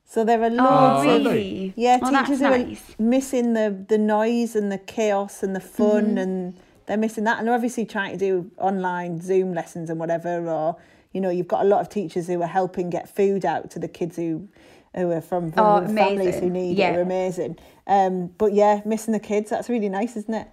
So 0.05 0.25
there 0.25 0.43
are 0.43 0.51
loads 0.51 1.07
Oh, 1.07 1.17
of 1.17 1.25
really? 1.25 1.73
yeah 1.77 1.99
Oh, 2.03 2.11
teachers 2.11 2.39
who 2.39 2.45
nice. 2.51 2.91
are 2.99 3.03
missing 3.03 3.53
the 3.55 3.85
the 3.89 3.99
noise 3.99 4.57
and 4.57 4.73
the 4.73 4.79
chaos 4.79 5.43
and 5.43 5.55
the 5.55 5.61
fun 5.61 6.05
Mm-hmm. 6.07 6.19
and 6.19 6.61
they're 6.87 6.97
missing 6.97 7.25
that 7.25 7.39
and 7.39 7.47
they're 7.47 7.55
obviously 7.55 7.85
trying 7.85 8.13
to 8.13 8.19
do 8.19 8.51
online 8.57 9.21
Zoom 9.21 9.53
lessons 9.53 9.91
and 9.91 10.01
whatever 10.01 10.49
or 10.49 10.77
you 11.13 11.21
know 11.21 11.29
you've 11.29 11.47
got 11.49 11.63
a 11.65 11.69
lot 11.69 11.81
of 11.83 11.91
teachers 11.91 12.27
who 12.27 12.41
are 12.41 12.47
helping 12.61 12.89
get 12.89 13.15
food 13.15 13.45
out 13.45 13.71
to 13.73 13.79
the 13.79 13.87
kids 13.89 14.17
who 14.17 14.49
who 14.95 15.11
are 15.13 15.21
from 15.21 15.53
Oh, 15.57 15.87
families 15.87 16.39
who 16.41 16.51
need 16.51 16.77
Yeah. 16.79 16.93
it 16.93 16.97
are 16.99 17.03
amazing. 17.03 17.57
Um, 17.87 18.29
but 18.39 18.53
yeah, 18.53 18.81
missing 18.85 19.13
the 19.13 19.21
kids 19.21 19.51
that's 19.51 19.69
really 19.69 19.89
nice, 19.89 20.17
isn't 20.17 20.35
it? 20.35 20.49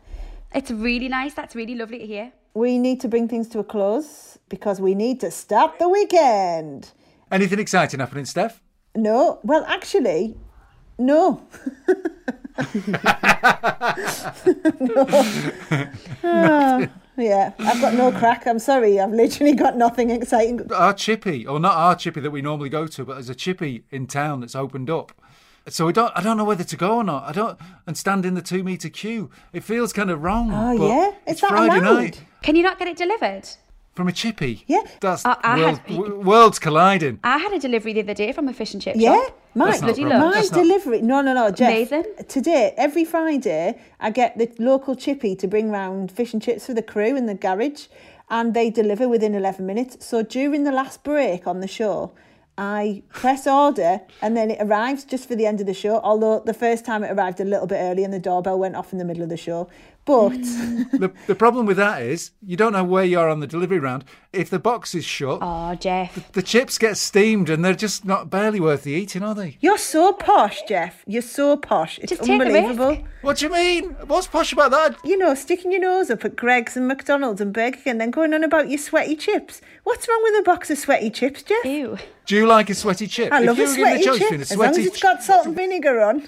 It's 0.54 0.72
really 0.72 1.10
nice. 1.10 1.34
That's 1.34 1.56
really 1.56 1.76
lovely 1.76 2.00
to 2.00 2.06
hear. 2.06 2.32
We 2.54 2.78
need 2.78 3.02
to 3.02 3.08
bring 3.08 3.28
things 3.28 3.50
to 3.50 3.60
a 3.60 3.64
close 3.64 4.38
because 4.48 4.80
we 4.80 4.96
need 4.96 5.20
to 5.22 5.32
start 5.32 5.78
the 5.80 5.90
weekend. 5.90 6.92
Anything 7.32 7.60
exciting 7.60 8.00
happening, 8.00 8.26
Steph? 8.26 8.62
No, 8.96 9.40
well, 9.44 9.66
actually, 9.68 10.38
no. 10.98 11.42
no. 14.80 15.88
Ah, 16.24 16.88
yeah, 17.18 17.54
I've 17.60 17.80
got 17.82 17.94
no 17.94 18.12
crack. 18.12 18.46
I'm 18.46 18.60
sorry. 18.60 19.00
I've 19.00 19.12
literally 19.12 19.54
got 19.54 19.78
nothing 19.78 20.10
exciting. 20.10 20.70
Our 20.74 20.94
chippy, 20.94 21.46
or 21.48 21.60
not 21.60 21.76
our 21.76 21.96
chippy 21.96 22.20
that 22.22 22.32
we 22.32 22.42
normally 22.42 22.70
go 22.70 22.88
to, 22.88 23.06
but 23.06 23.14
there's 23.14 23.30
a 23.30 23.36
chippy 23.36 23.84
in 23.92 24.08
town 24.08 24.42
that's 24.42 24.56
opened 24.56 24.90
up. 24.90 25.12
So 25.70 25.86
we 25.86 25.94
don't. 25.94 26.12
I 26.16 26.22
don't 26.22 26.38
know 26.38 26.44
whether 26.44 26.64
to 26.64 26.76
go 26.76 26.98
or 26.98 27.04
not. 27.04 27.24
I 27.24 27.32
don't. 27.32 27.58
And 27.88 27.98
stand 27.98 28.26
in 28.26 28.34
the 28.34 28.42
two 28.42 28.64
meter 28.64 28.90
queue. 28.90 29.30
It 29.54 29.64
feels 29.64 29.94
kind 29.94 30.10
of 30.12 30.22
wrong. 30.24 30.52
Oh, 30.54 30.78
but 30.78 30.88
yeah? 30.88 31.08
Is 31.10 31.16
It's 31.28 31.42
that 31.42 31.50
Friday 31.52 31.78
allowed? 31.80 31.96
night 31.96 32.24
Can 32.44 32.56
you 32.56 32.64
not 32.64 32.78
get 32.80 32.88
it 32.88 32.98
delivered? 32.98 33.48
From 33.96 34.08
a 34.10 34.12
chippy. 34.12 34.64
Yeah. 34.68 34.82
That's 35.00 35.26
I- 35.26 35.38
I 35.42 35.58
world, 35.60 35.78
had- 35.80 35.88
w- 35.96 36.20
worlds 36.20 36.60
colliding. 36.60 37.20
I 37.24 37.38
had 37.38 37.54
a 37.54 37.60
delivery 37.60 37.94
the 37.94 38.02
other 38.02 38.14
day 38.14 38.32
from 38.34 38.48
a 38.50 38.54
fish 38.54 38.74
and 38.74 38.82
chip 38.84 38.96
Yeah, 38.98 39.16
shop. 39.16 39.40
my, 39.56 39.66
That's 39.68 39.82
not 39.82 39.88
bloody 39.88 40.04
a 40.04 40.08
love. 40.08 40.20
my 40.22 40.32
That's 40.34 40.52
not- 40.52 40.62
delivery. 40.62 41.02
No, 41.02 41.22
no, 41.22 41.34
no, 41.34 41.50
Jeff. 41.52 41.70
Amazing. 41.72 42.04
Today, 42.28 42.74
every 42.78 43.06
Friday, 43.06 43.80
I 44.00 44.10
get 44.12 44.38
the 44.38 44.52
local 44.60 44.96
chippy 44.96 45.36
to 45.38 45.48
bring 45.48 45.72
round 45.72 46.12
fish 46.12 46.34
and 46.34 46.42
chips 46.42 46.66
for 46.66 46.74
the 46.74 46.82
crew 46.84 47.16
in 47.16 47.26
the 47.26 47.36
garage, 47.36 47.88
and 48.30 48.54
they 48.54 48.70
deliver 48.70 49.08
within 49.08 49.34
11 49.34 49.66
minutes. 49.66 50.06
So 50.06 50.22
during 50.24 50.66
the 50.66 50.72
last 50.74 51.04
break 51.04 51.48
on 51.48 51.62
the 51.62 51.68
show, 51.68 52.12
I 52.58 53.04
press 53.10 53.46
order 53.48 54.00
and 54.22 54.36
then 54.38 54.50
it 54.50 54.60
arrives 54.62 55.04
just 55.04 55.28
for 55.28 55.36
the 55.36 55.46
end 55.46 55.60
of 55.60 55.68
the 55.68 55.74
show. 55.74 56.00
Although 56.02 56.40
the 56.40 56.54
first 56.54 56.86
time 56.86 57.04
it 57.04 57.12
arrived 57.12 57.40
a 57.42 57.44
little 57.46 57.68
bit 57.68 57.76
early 57.82 58.04
and 58.06 58.14
the 58.14 58.20
doorbell 58.20 58.58
went 58.58 58.78
off 58.78 58.94
in 58.94 58.98
the 58.98 59.04
middle 59.06 59.24
of 59.24 59.28
the 59.30 59.36
show. 59.38 59.68
But 60.06 60.30
the, 61.00 61.12
the 61.26 61.34
problem 61.36 61.66
with 61.66 61.78
that 61.78 62.04
is 62.04 62.32
you 62.42 62.56
don't 62.56 62.74
know 62.74 62.84
where 62.84 63.04
you 63.04 63.20
are 63.20 63.28
on 63.28 63.40
the 63.40 63.48
delivery 63.48 63.80
round. 63.80 64.06
If 64.32 64.50
the 64.52 64.60
box 64.60 64.94
is 64.94 65.04
shut, 65.04 65.40
Oh, 65.42 65.74
Jeff. 65.76 66.32
the 66.34 66.44
chips 66.44 66.78
get 66.78 66.98
steamed 66.98 67.50
and 67.50 67.66
they're 67.66 67.74
just 67.74 68.06
not 68.06 68.30
barely 68.30 68.60
worth 68.60 68.84
the 68.84 68.92
eating, 68.92 69.24
are 69.24 69.34
they? 69.34 69.58
you're 69.62 69.78
so 69.80 70.14
posh, 70.14 70.62
Jeff. 70.68 71.04
You're 71.08 71.22
so 71.24 71.58
posh. 71.58 71.98
It's 72.00 72.12
Just 72.12 72.30
unbelievable. 72.30 73.00
What 73.22 73.38
do 73.38 73.46
you 73.48 73.52
mean? 73.52 73.96
What's 74.06 74.28
posh 74.28 74.54
about 74.54 74.72
that? 74.72 74.98
You 75.04 75.18
know, 75.18 75.34
sticking 75.34 75.72
your 75.72 75.82
nose 75.82 76.10
up 76.12 76.24
at 76.24 76.36
Greggs 76.36 76.78
and 76.78 76.88
McDonald's 76.88 77.42
and 77.42 77.52
Burger 77.52 77.78
King 77.78 77.92
and 77.94 78.02
then 78.02 78.12
going 78.12 78.34
on 78.34 78.44
about 78.44 78.70
your 78.70 78.78
sweaty 78.78 79.16
chips. 79.16 79.62
What's 79.84 80.08
wrong 80.08 80.22
with 80.24 80.40
a 80.40 80.44
box 80.44 80.70
of 80.70 80.78
sweaty 80.78 81.10
chips, 81.10 81.42
Jeff? 81.42 81.66
Ew. 81.66 81.98
Do 82.28 82.36
you 82.36 82.46
like 82.46 82.70
a 82.70 82.76
sweaty 82.76 83.08
chip? 83.08 83.32
I 83.32 83.42
If 83.42 83.48
love 83.48 83.58
you 83.58 83.64
a 83.66 83.68
sweaty 83.68 84.04
choice 84.04 84.20
chip. 84.20 84.30
between 84.30 84.40
a 84.42 84.44
As 84.44 84.56
long 84.58 84.70
as 84.70 84.78
it's 84.78 85.02
got 85.02 85.24
salt 85.24 85.48
and 85.48 85.56
vinegar 85.56 86.02
on. 86.02 86.28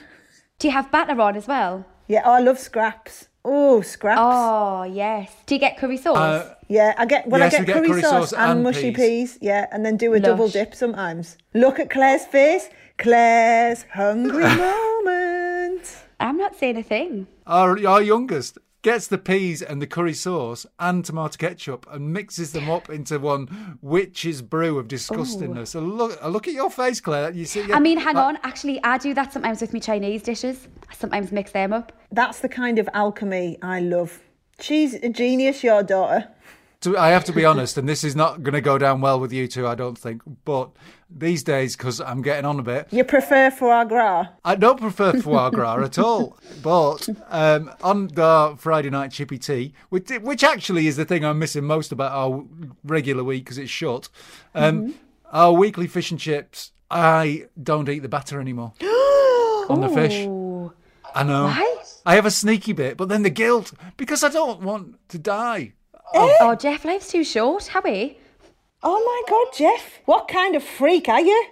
Do 0.59 0.67
you 0.67 0.71
have 0.73 0.91
batter 0.91 1.19
on 1.21 1.35
as 1.35 1.47
well? 1.47 1.85
Yeah, 2.07 2.21
oh, 2.25 2.31
I 2.33 2.39
love 2.39 2.57
scraps. 2.57 3.27
Oh, 3.49 3.81
scraps. 3.81 4.19
Oh, 4.21 4.83
yes. 4.83 5.31
Do 5.45 5.55
you 5.55 5.59
get 5.59 5.77
curry 5.77 5.95
sauce? 5.97 6.17
Uh, 6.17 6.55
Yeah, 6.67 6.93
I 6.97 7.05
get 7.05 7.27
well. 7.27 7.39
Yes, 7.39 7.53
I 7.55 7.59
we 7.61 7.65
get, 7.65 7.73
get 7.73 7.75
curry, 7.77 7.87
curry 7.89 8.01
sauce, 8.01 8.29
sauce 8.31 8.33
and, 8.33 8.51
and 8.51 8.63
mushy 8.63 8.91
peas. 8.91 9.37
peas. 9.37 9.39
Yeah, 9.41 9.67
and 9.71 9.85
then 9.85 9.95
do 9.95 10.13
a 10.13 10.19
double 10.19 10.49
dip 10.49 10.75
sometimes. 10.75 11.37
Look 11.53 11.79
at 11.79 11.89
Claire's 11.89 12.25
face. 12.25 12.67
Claire's 12.97 13.85
hungry 13.93 14.43
moment. 14.67 15.85
I'm 16.19 16.35
not 16.37 16.55
saying 16.59 16.77
a 16.77 16.83
thing. 16.83 17.27
our, 17.45 17.77
our 17.87 18.01
youngest 18.01 18.57
gets 18.87 19.07
the 19.07 19.17
peas 19.17 19.61
and 19.61 19.81
the 19.81 19.85
curry 19.85 20.13
sauce 20.13 20.65
and 20.79 21.03
tomato 21.03 21.35
ketchup 21.35 21.85
and 21.91 22.13
mixes 22.13 22.53
them 22.53 22.69
up 22.69 22.89
into 22.89 23.19
one 23.19 23.77
witch's 23.81 24.41
brew 24.41 24.79
of 24.79 24.87
disgustingness. 24.87 25.67
So 25.67 25.81
look, 25.81 26.23
look 26.23 26.47
at 26.47 26.53
your 26.53 26.71
face, 26.71 27.01
Claire. 27.01 27.31
You 27.31 27.43
see, 27.43 27.69
I 27.73 27.81
mean, 27.81 27.97
hang 27.97 28.15
like- 28.15 28.23
on. 28.23 28.37
Actually, 28.43 28.81
I 28.85 28.97
do 28.97 29.13
that 29.13 29.33
sometimes 29.33 29.59
with 29.59 29.73
my 29.73 29.79
Chinese 29.79 30.23
dishes. 30.23 30.69
I 30.89 30.93
sometimes 30.93 31.33
mix 31.33 31.51
them 31.51 31.73
up. 31.73 31.91
That's 32.13 32.39
the 32.39 32.47
kind 32.47 32.79
of 32.79 32.87
alchemy 32.93 33.57
I 33.61 33.81
love. 33.81 34.21
She's 34.61 34.93
a 34.93 35.09
genius, 35.09 35.65
your 35.65 35.83
daughter. 35.83 36.29
To, 36.81 36.97
I 36.97 37.09
have 37.09 37.25
to 37.25 37.33
be 37.33 37.43
honest, 37.43 37.77
and 37.77 37.89
this 37.89 38.05
is 38.05 38.15
not 38.15 38.41
going 38.41 38.53
to 38.53 38.61
go 38.61 38.77
down 38.77 39.01
well 39.01 39.19
with 39.19 39.33
you 39.33 39.49
two, 39.49 39.67
I 39.67 39.75
don't 39.75 39.97
think. 39.97 40.21
But 40.45 40.69
these 41.09 41.43
days, 41.43 41.75
because 41.75 41.99
I'm 42.01 42.21
getting 42.21 42.45
on 42.45 42.59
a 42.59 42.63
bit, 42.63 42.87
You 42.91 43.03
prefer 43.03 43.49
foie 43.49 43.85
gras? 43.85 44.27
I 44.43 44.55
don't 44.55 44.79
prefer 44.79 45.13
foie 45.13 45.49
gras 45.49 45.83
at 45.83 45.97
all. 45.99 46.37
But 46.61 47.07
um, 47.29 47.71
on 47.81 48.07
the 48.07 48.55
Friday 48.57 48.89
night 48.89 49.11
chippy 49.11 49.37
tea, 49.37 49.73
which, 49.89 50.09
which 50.21 50.43
actually 50.43 50.87
is 50.87 50.97
the 50.97 51.05
thing 51.05 51.23
I'm 51.23 51.39
missing 51.39 51.63
most 51.63 51.91
about 51.91 52.11
our 52.11 52.43
regular 52.83 53.23
week 53.23 53.45
because 53.45 53.57
it's 53.57 53.71
shut, 53.71 54.09
um, 54.53 54.95
our 55.31 55.53
weekly 55.53 55.87
fish 55.87 56.11
and 56.11 56.19
chips, 56.19 56.71
I 56.89 57.47
don't 57.61 57.87
eat 57.89 57.99
the 57.99 58.09
batter 58.09 58.39
anymore 58.39 58.73
on 58.81 59.81
the 59.81 59.89
fish. 59.89 60.25
Ooh. 60.25 60.73
I 61.15 61.23
know. 61.23 61.45
Why? 61.45 61.77
I 62.05 62.15
have 62.15 62.25
a 62.25 62.31
sneaky 62.31 62.73
bit, 62.73 62.95
but 62.95 63.09
then 63.09 63.23
the 63.23 63.29
guilt 63.29 63.73
because 63.97 64.23
I 64.23 64.29
don't 64.29 64.61
want 64.61 64.95
to 65.09 65.17
die. 65.17 65.73
Oh, 66.13 66.55
Jeff, 66.55 66.85
life's 66.85 67.11
too 67.11 67.23
short. 67.23 67.67
Howie. 67.67 68.17
Oh 68.83 68.99
my 69.03 69.21
God, 69.29 69.53
Jeff! 69.57 69.99
What 70.05 70.27
kind 70.27 70.55
of 70.55 70.63
freak 70.63 71.09
are 71.09 71.21
you? 71.21 71.45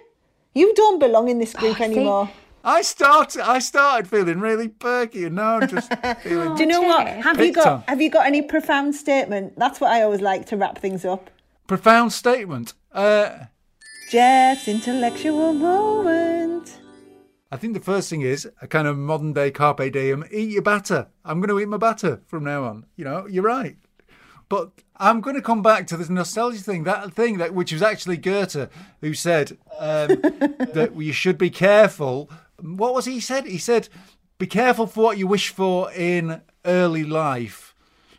You 0.54 0.72
don't 0.74 0.98
belong 0.98 1.28
in 1.28 1.38
this 1.38 1.52
group 1.52 1.78
see- 1.78 1.84
anymore. 1.84 2.30
I 2.64 2.82
started. 2.82 3.42
I 3.42 3.60
started 3.60 4.08
feeling 4.08 4.40
really 4.40 4.66
perky, 4.68 5.24
and 5.24 5.36
now 5.36 5.58
I'm 5.58 5.68
just 5.68 5.92
feeling. 6.22 6.56
Do 6.56 6.62
you 6.62 6.66
know 6.68 6.82
what? 6.82 7.06
Have 7.06 7.40
you 7.40 7.52
got 7.52 7.64
time. 7.64 7.82
Have 7.86 8.00
you 8.00 8.10
got 8.10 8.26
any 8.26 8.42
profound 8.42 8.94
statement? 8.96 9.56
That's 9.56 9.80
what 9.80 9.92
I 9.92 10.02
always 10.02 10.20
like 10.20 10.46
to 10.46 10.56
wrap 10.56 10.78
things 10.78 11.04
up. 11.04 11.30
profound 11.68 12.12
statement. 12.12 12.74
Uh, 12.90 13.44
Jeff's 14.10 14.66
intellectual 14.66 15.52
moment. 15.52 16.76
I 17.52 17.56
think 17.56 17.74
the 17.74 17.80
first 17.80 18.10
thing 18.10 18.22
is 18.22 18.48
a 18.60 18.66
kind 18.66 18.88
of 18.88 18.96
modern 18.98 19.32
day 19.32 19.52
carpe 19.52 19.92
diem. 19.92 20.24
Eat 20.32 20.50
your 20.50 20.62
batter. 20.62 21.06
I'm 21.24 21.38
going 21.40 21.50
to 21.50 21.60
eat 21.60 21.68
my 21.68 21.76
batter 21.76 22.20
from 22.26 22.42
now 22.42 22.64
on. 22.64 22.86
You 22.96 23.04
know, 23.04 23.26
you're 23.28 23.44
right. 23.44 23.76
But 24.48 24.70
I'm 24.96 25.20
going 25.20 25.36
to 25.36 25.42
come 25.42 25.62
back 25.62 25.86
to 25.88 25.96
this 25.96 26.08
nostalgia 26.08 26.60
thing. 26.60 26.84
That 26.84 27.12
thing 27.12 27.38
that 27.38 27.54
which 27.54 27.72
was 27.72 27.82
actually 27.82 28.16
Goethe 28.16 28.70
who 29.00 29.14
said 29.14 29.58
um, 29.78 30.08
that 30.20 30.92
you 30.96 31.12
should 31.12 31.38
be 31.38 31.50
careful. 31.50 32.30
What 32.60 32.94
was 32.94 33.04
he 33.06 33.14
he 33.14 33.20
said? 33.20 33.46
He 33.46 33.58
said, 33.58 33.88
"Be 34.38 34.46
careful 34.46 34.86
for 34.86 35.02
what 35.02 35.18
you 35.18 35.26
wish 35.26 35.50
for 35.50 35.92
in 35.92 36.42
early 36.64 37.04
life, 37.04 37.74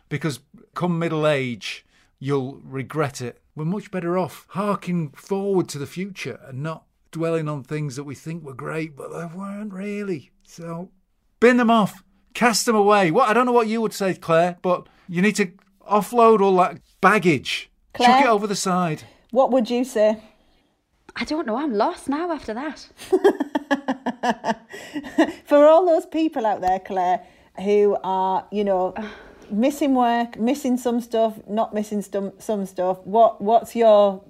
because 0.08 0.40
come 0.74 0.98
middle 0.98 1.26
age, 1.26 1.84
you'll 2.18 2.60
regret 2.62 3.20
it. 3.20 3.40
We're 3.56 3.64
much 3.64 3.90
better 3.90 4.16
off 4.16 4.46
harking 4.50 5.10
forward 5.10 5.68
to 5.70 5.78
the 5.78 5.86
future 5.86 6.38
and 6.46 6.62
not 6.62 6.84
dwelling 7.10 7.48
on 7.48 7.64
things 7.64 7.96
that 7.96 8.04
we 8.04 8.14
think 8.14 8.44
were 8.44 8.54
great, 8.54 8.96
but 8.96 9.10
they 9.10 9.24
weren't 9.36 9.72
really. 9.72 10.30
So, 10.44 10.90
bin 11.40 11.56
them 11.56 11.70
off, 11.70 12.04
cast 12.34 12.66
them 12.66 12.76
away. 12.76 13.10
What 13.10 13.28
I 13.28 13.32
don't 13.32 13.46
know 13.46 13.52
what 13.52 13.66
you 13.66 13.80
would 13.80 13.92
say, 13.92 14.14
Claire, 14.14 14.58
but 14.62 14.88
you 15.08 15.22
need 15.22 15.36
to 15.36 15.50
offload 15.88 16.40
all 16.40 16.56
that 16.58 16.78
baggage. 17.00 17.70
Chuck 17.96 18.22
it 18.22 18.28
over 18.28 18.46
the 18.46 18.56
side. 18.56 19.02
What 19.30 19.50
would 19.50 19.68
you 19.68 19.84
say? 19.84 20.22
I 21.16 21.24
don't 21.24 21.46
know. 21.46 21.56
I'm 21.56 21.74
lost 21.74 22.08
now 22.08 22.30
after 22.30 22.54
that. 22.54 22.88
For 25.46 25.66
all 25.66 25.84
those 25.84 26.06
people 26.06 26.46
out 26.46 26.60
there, 26.60 26.78
Claire, 26.78 27.22
who 27.56 27.96
are, 28.04 28.46
you 28.52 28.62
know, 28.62 28.94
missing 29.50 29.94
work, 29.94 30.38
missing 30.38 30.76
some 30.76 31.00
stuff, 31.00 31.34
not 31.48 31.74
missing 31.74 32.02
some 32.02 32.32
some 32.38 32.66
stuff, 32.66 32.98
what 33.04 33.40
what's 33.40 33.74
your 33.74 34.22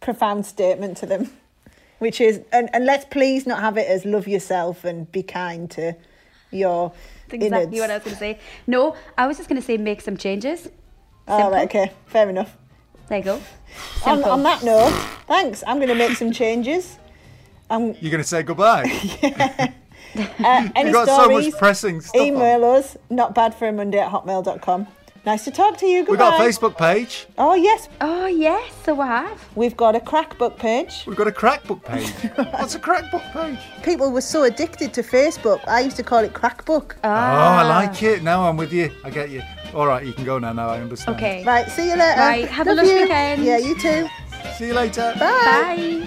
profound 0.00 0.44
statement 0.44 0.98
to 0.98 1.06
them? 1.06 1.30
Which 1.98 2.20
is, 2.20 2.42
and, 2.52 2.68
and 2.74 2.84
let's 2.84 3.06
please 3.06 3.46
not 3.46 3.60
have 3.60 3.78
it 3.78 3.88
as 3.88 4.04
love 4.04 4.28
yourself 4.28 4.84
and 4.84 5.10
be 5.10 5.22
kind 5.22 5.70
to 5.70 5.96
your 6.50 6.92
That's 7.28 7.44
exactly 7.44 7.80
what 7.80 7.90
I 7.90 7.94
was 7.94 8.04
going 8.04 8.14
to 8.16 8.20
say. 8.20 8.38
No, 8.66 8.94
I 9.18 9.26
was 9.26 9.36
just 9.36 9.48
going 9.48 9.60
to 9.60 9.66
say 9.66 9.76
make 9.76 10.00
some 10.00 10.16
changes. 10.16 10.68
All 11.26 11.50
right, 11.50 11.64
okay, 11.64 11.92
fair 12.06 12.28
enough. 12.28 12.56
There 13.08 13.18
you 13.18 13.24
go. 13.24 13.34
On, 13.34 14.16
Simple. 14.16 14.30
on 14.30 14.42
that 14.44 14.62
note, 14.62 14.90
thanks. 15.26 15.62
I'm 15.66 15.76
going 15.76 15.88
to 15.88 15.94
make 15.94 16.16
some 16.16 16.32
changes. 16.32 16.98
Um, 17.70 17.94
You're 18.00 18.10
going 18.10 18.22
to 18.22 18.28
say 18.28 18.42
goodbye. 18.42 18.84
uh, 19.22 19.68
any 20.76 20.88
You've 20.90 20.92
got 20.92 21.06
so 21.06 21.22
stories? 21.24 21.46
much 21.46 21.58
pressing 21.58 22.00
stuff. 22.00 22.20
on. 22.20 22.26
email 22.26 22.64
us. 22.64 22.96
Not 23.10 23.34
bad 23.34 23.54
for 23.54 23.66
a 23.68 23.72
Monday 23.72 23.98
at 23.98 24.10
hotmail.com. 24.12 24.86
Nice 25.26 25.44
to 25.44 25.50
talk 25.50 25.78
to 25.78 25.86
you. 25.86 26.02
Guys. 26.02 26.10
We've 26.10 26.18
got 26.18 26.38
a 26.38 26.44
Facebook 26.44 26.76
page. 26.76 27.26
Oh 27.38 27.54
yes, 27.54 27.88
Oh, 28.00 28.26
yes, 28.26 28.72
so 28.84 29.00
I 29.00 29.06
have. 29.06 29.48
we've 29.54 29.76
got 29.76 29.96
a 29.96 30.00
crackbook 30.00 30.58
page. 30.58 31.04
We've 31.06 31.16
got 31.16 31.28
a 31.28 31.32
crackbook 31.32 31.82
page. 31.82 32.10
What's 32.52 32.74
a 32.74 32.78
crackbook 32.78 33.22
page? 33.32 33.58
People 33.82 34.10
were 34.12 34.20
so 34.20 34.42
addicted 34.44 34.92
to 34.94 35.02
Facebook. 35.02 35.66
I 35.66 35.80
used 35.80 35.96
to 35.96 36.02
call 36.02 36.18
it 36.18 36.34
crackbook. 36.34 36.96
Ah. 37.04 37.08
Oh, 37.56 37.64
I 37.64 37.68
like 37.86 38.02
it. 38.02 38.22
Now 38.22 38.46
I'm 38.48 38.56
with 38.58 38.72
you. 38.72 38.90
I 39.02 39.10
get 39.10 39.30
you. 39.30 39.42
All 39.74 39.86
right, 39.86 40.04
you 40.04 40.12
can 40.12 40.24
go 40.24 40.38
now. 40.38 40.52
Now 40.52 40.68
I 40.68 40.80
understand. 40.80 41.16
Okay. 41.16 41.42
Right, 41.44 41.68
see 41.70 41.88
you 41.88 41.96
later. 41.96 42.20
Right, 42.20 42.48
have 42.48 42.66
a 42.66 42.74
Love 42.74 42.84
lush 42.84 42.94
you. 42.94 43.02
weekend. 43.02 43.44
Yeah, 43.44 43.58
you 43.58 43.78
too. 43.80 44.06
See 44.58 44.66
you 44.68 44.74
later. 44.74 45.14
Bye. 45.18 46.06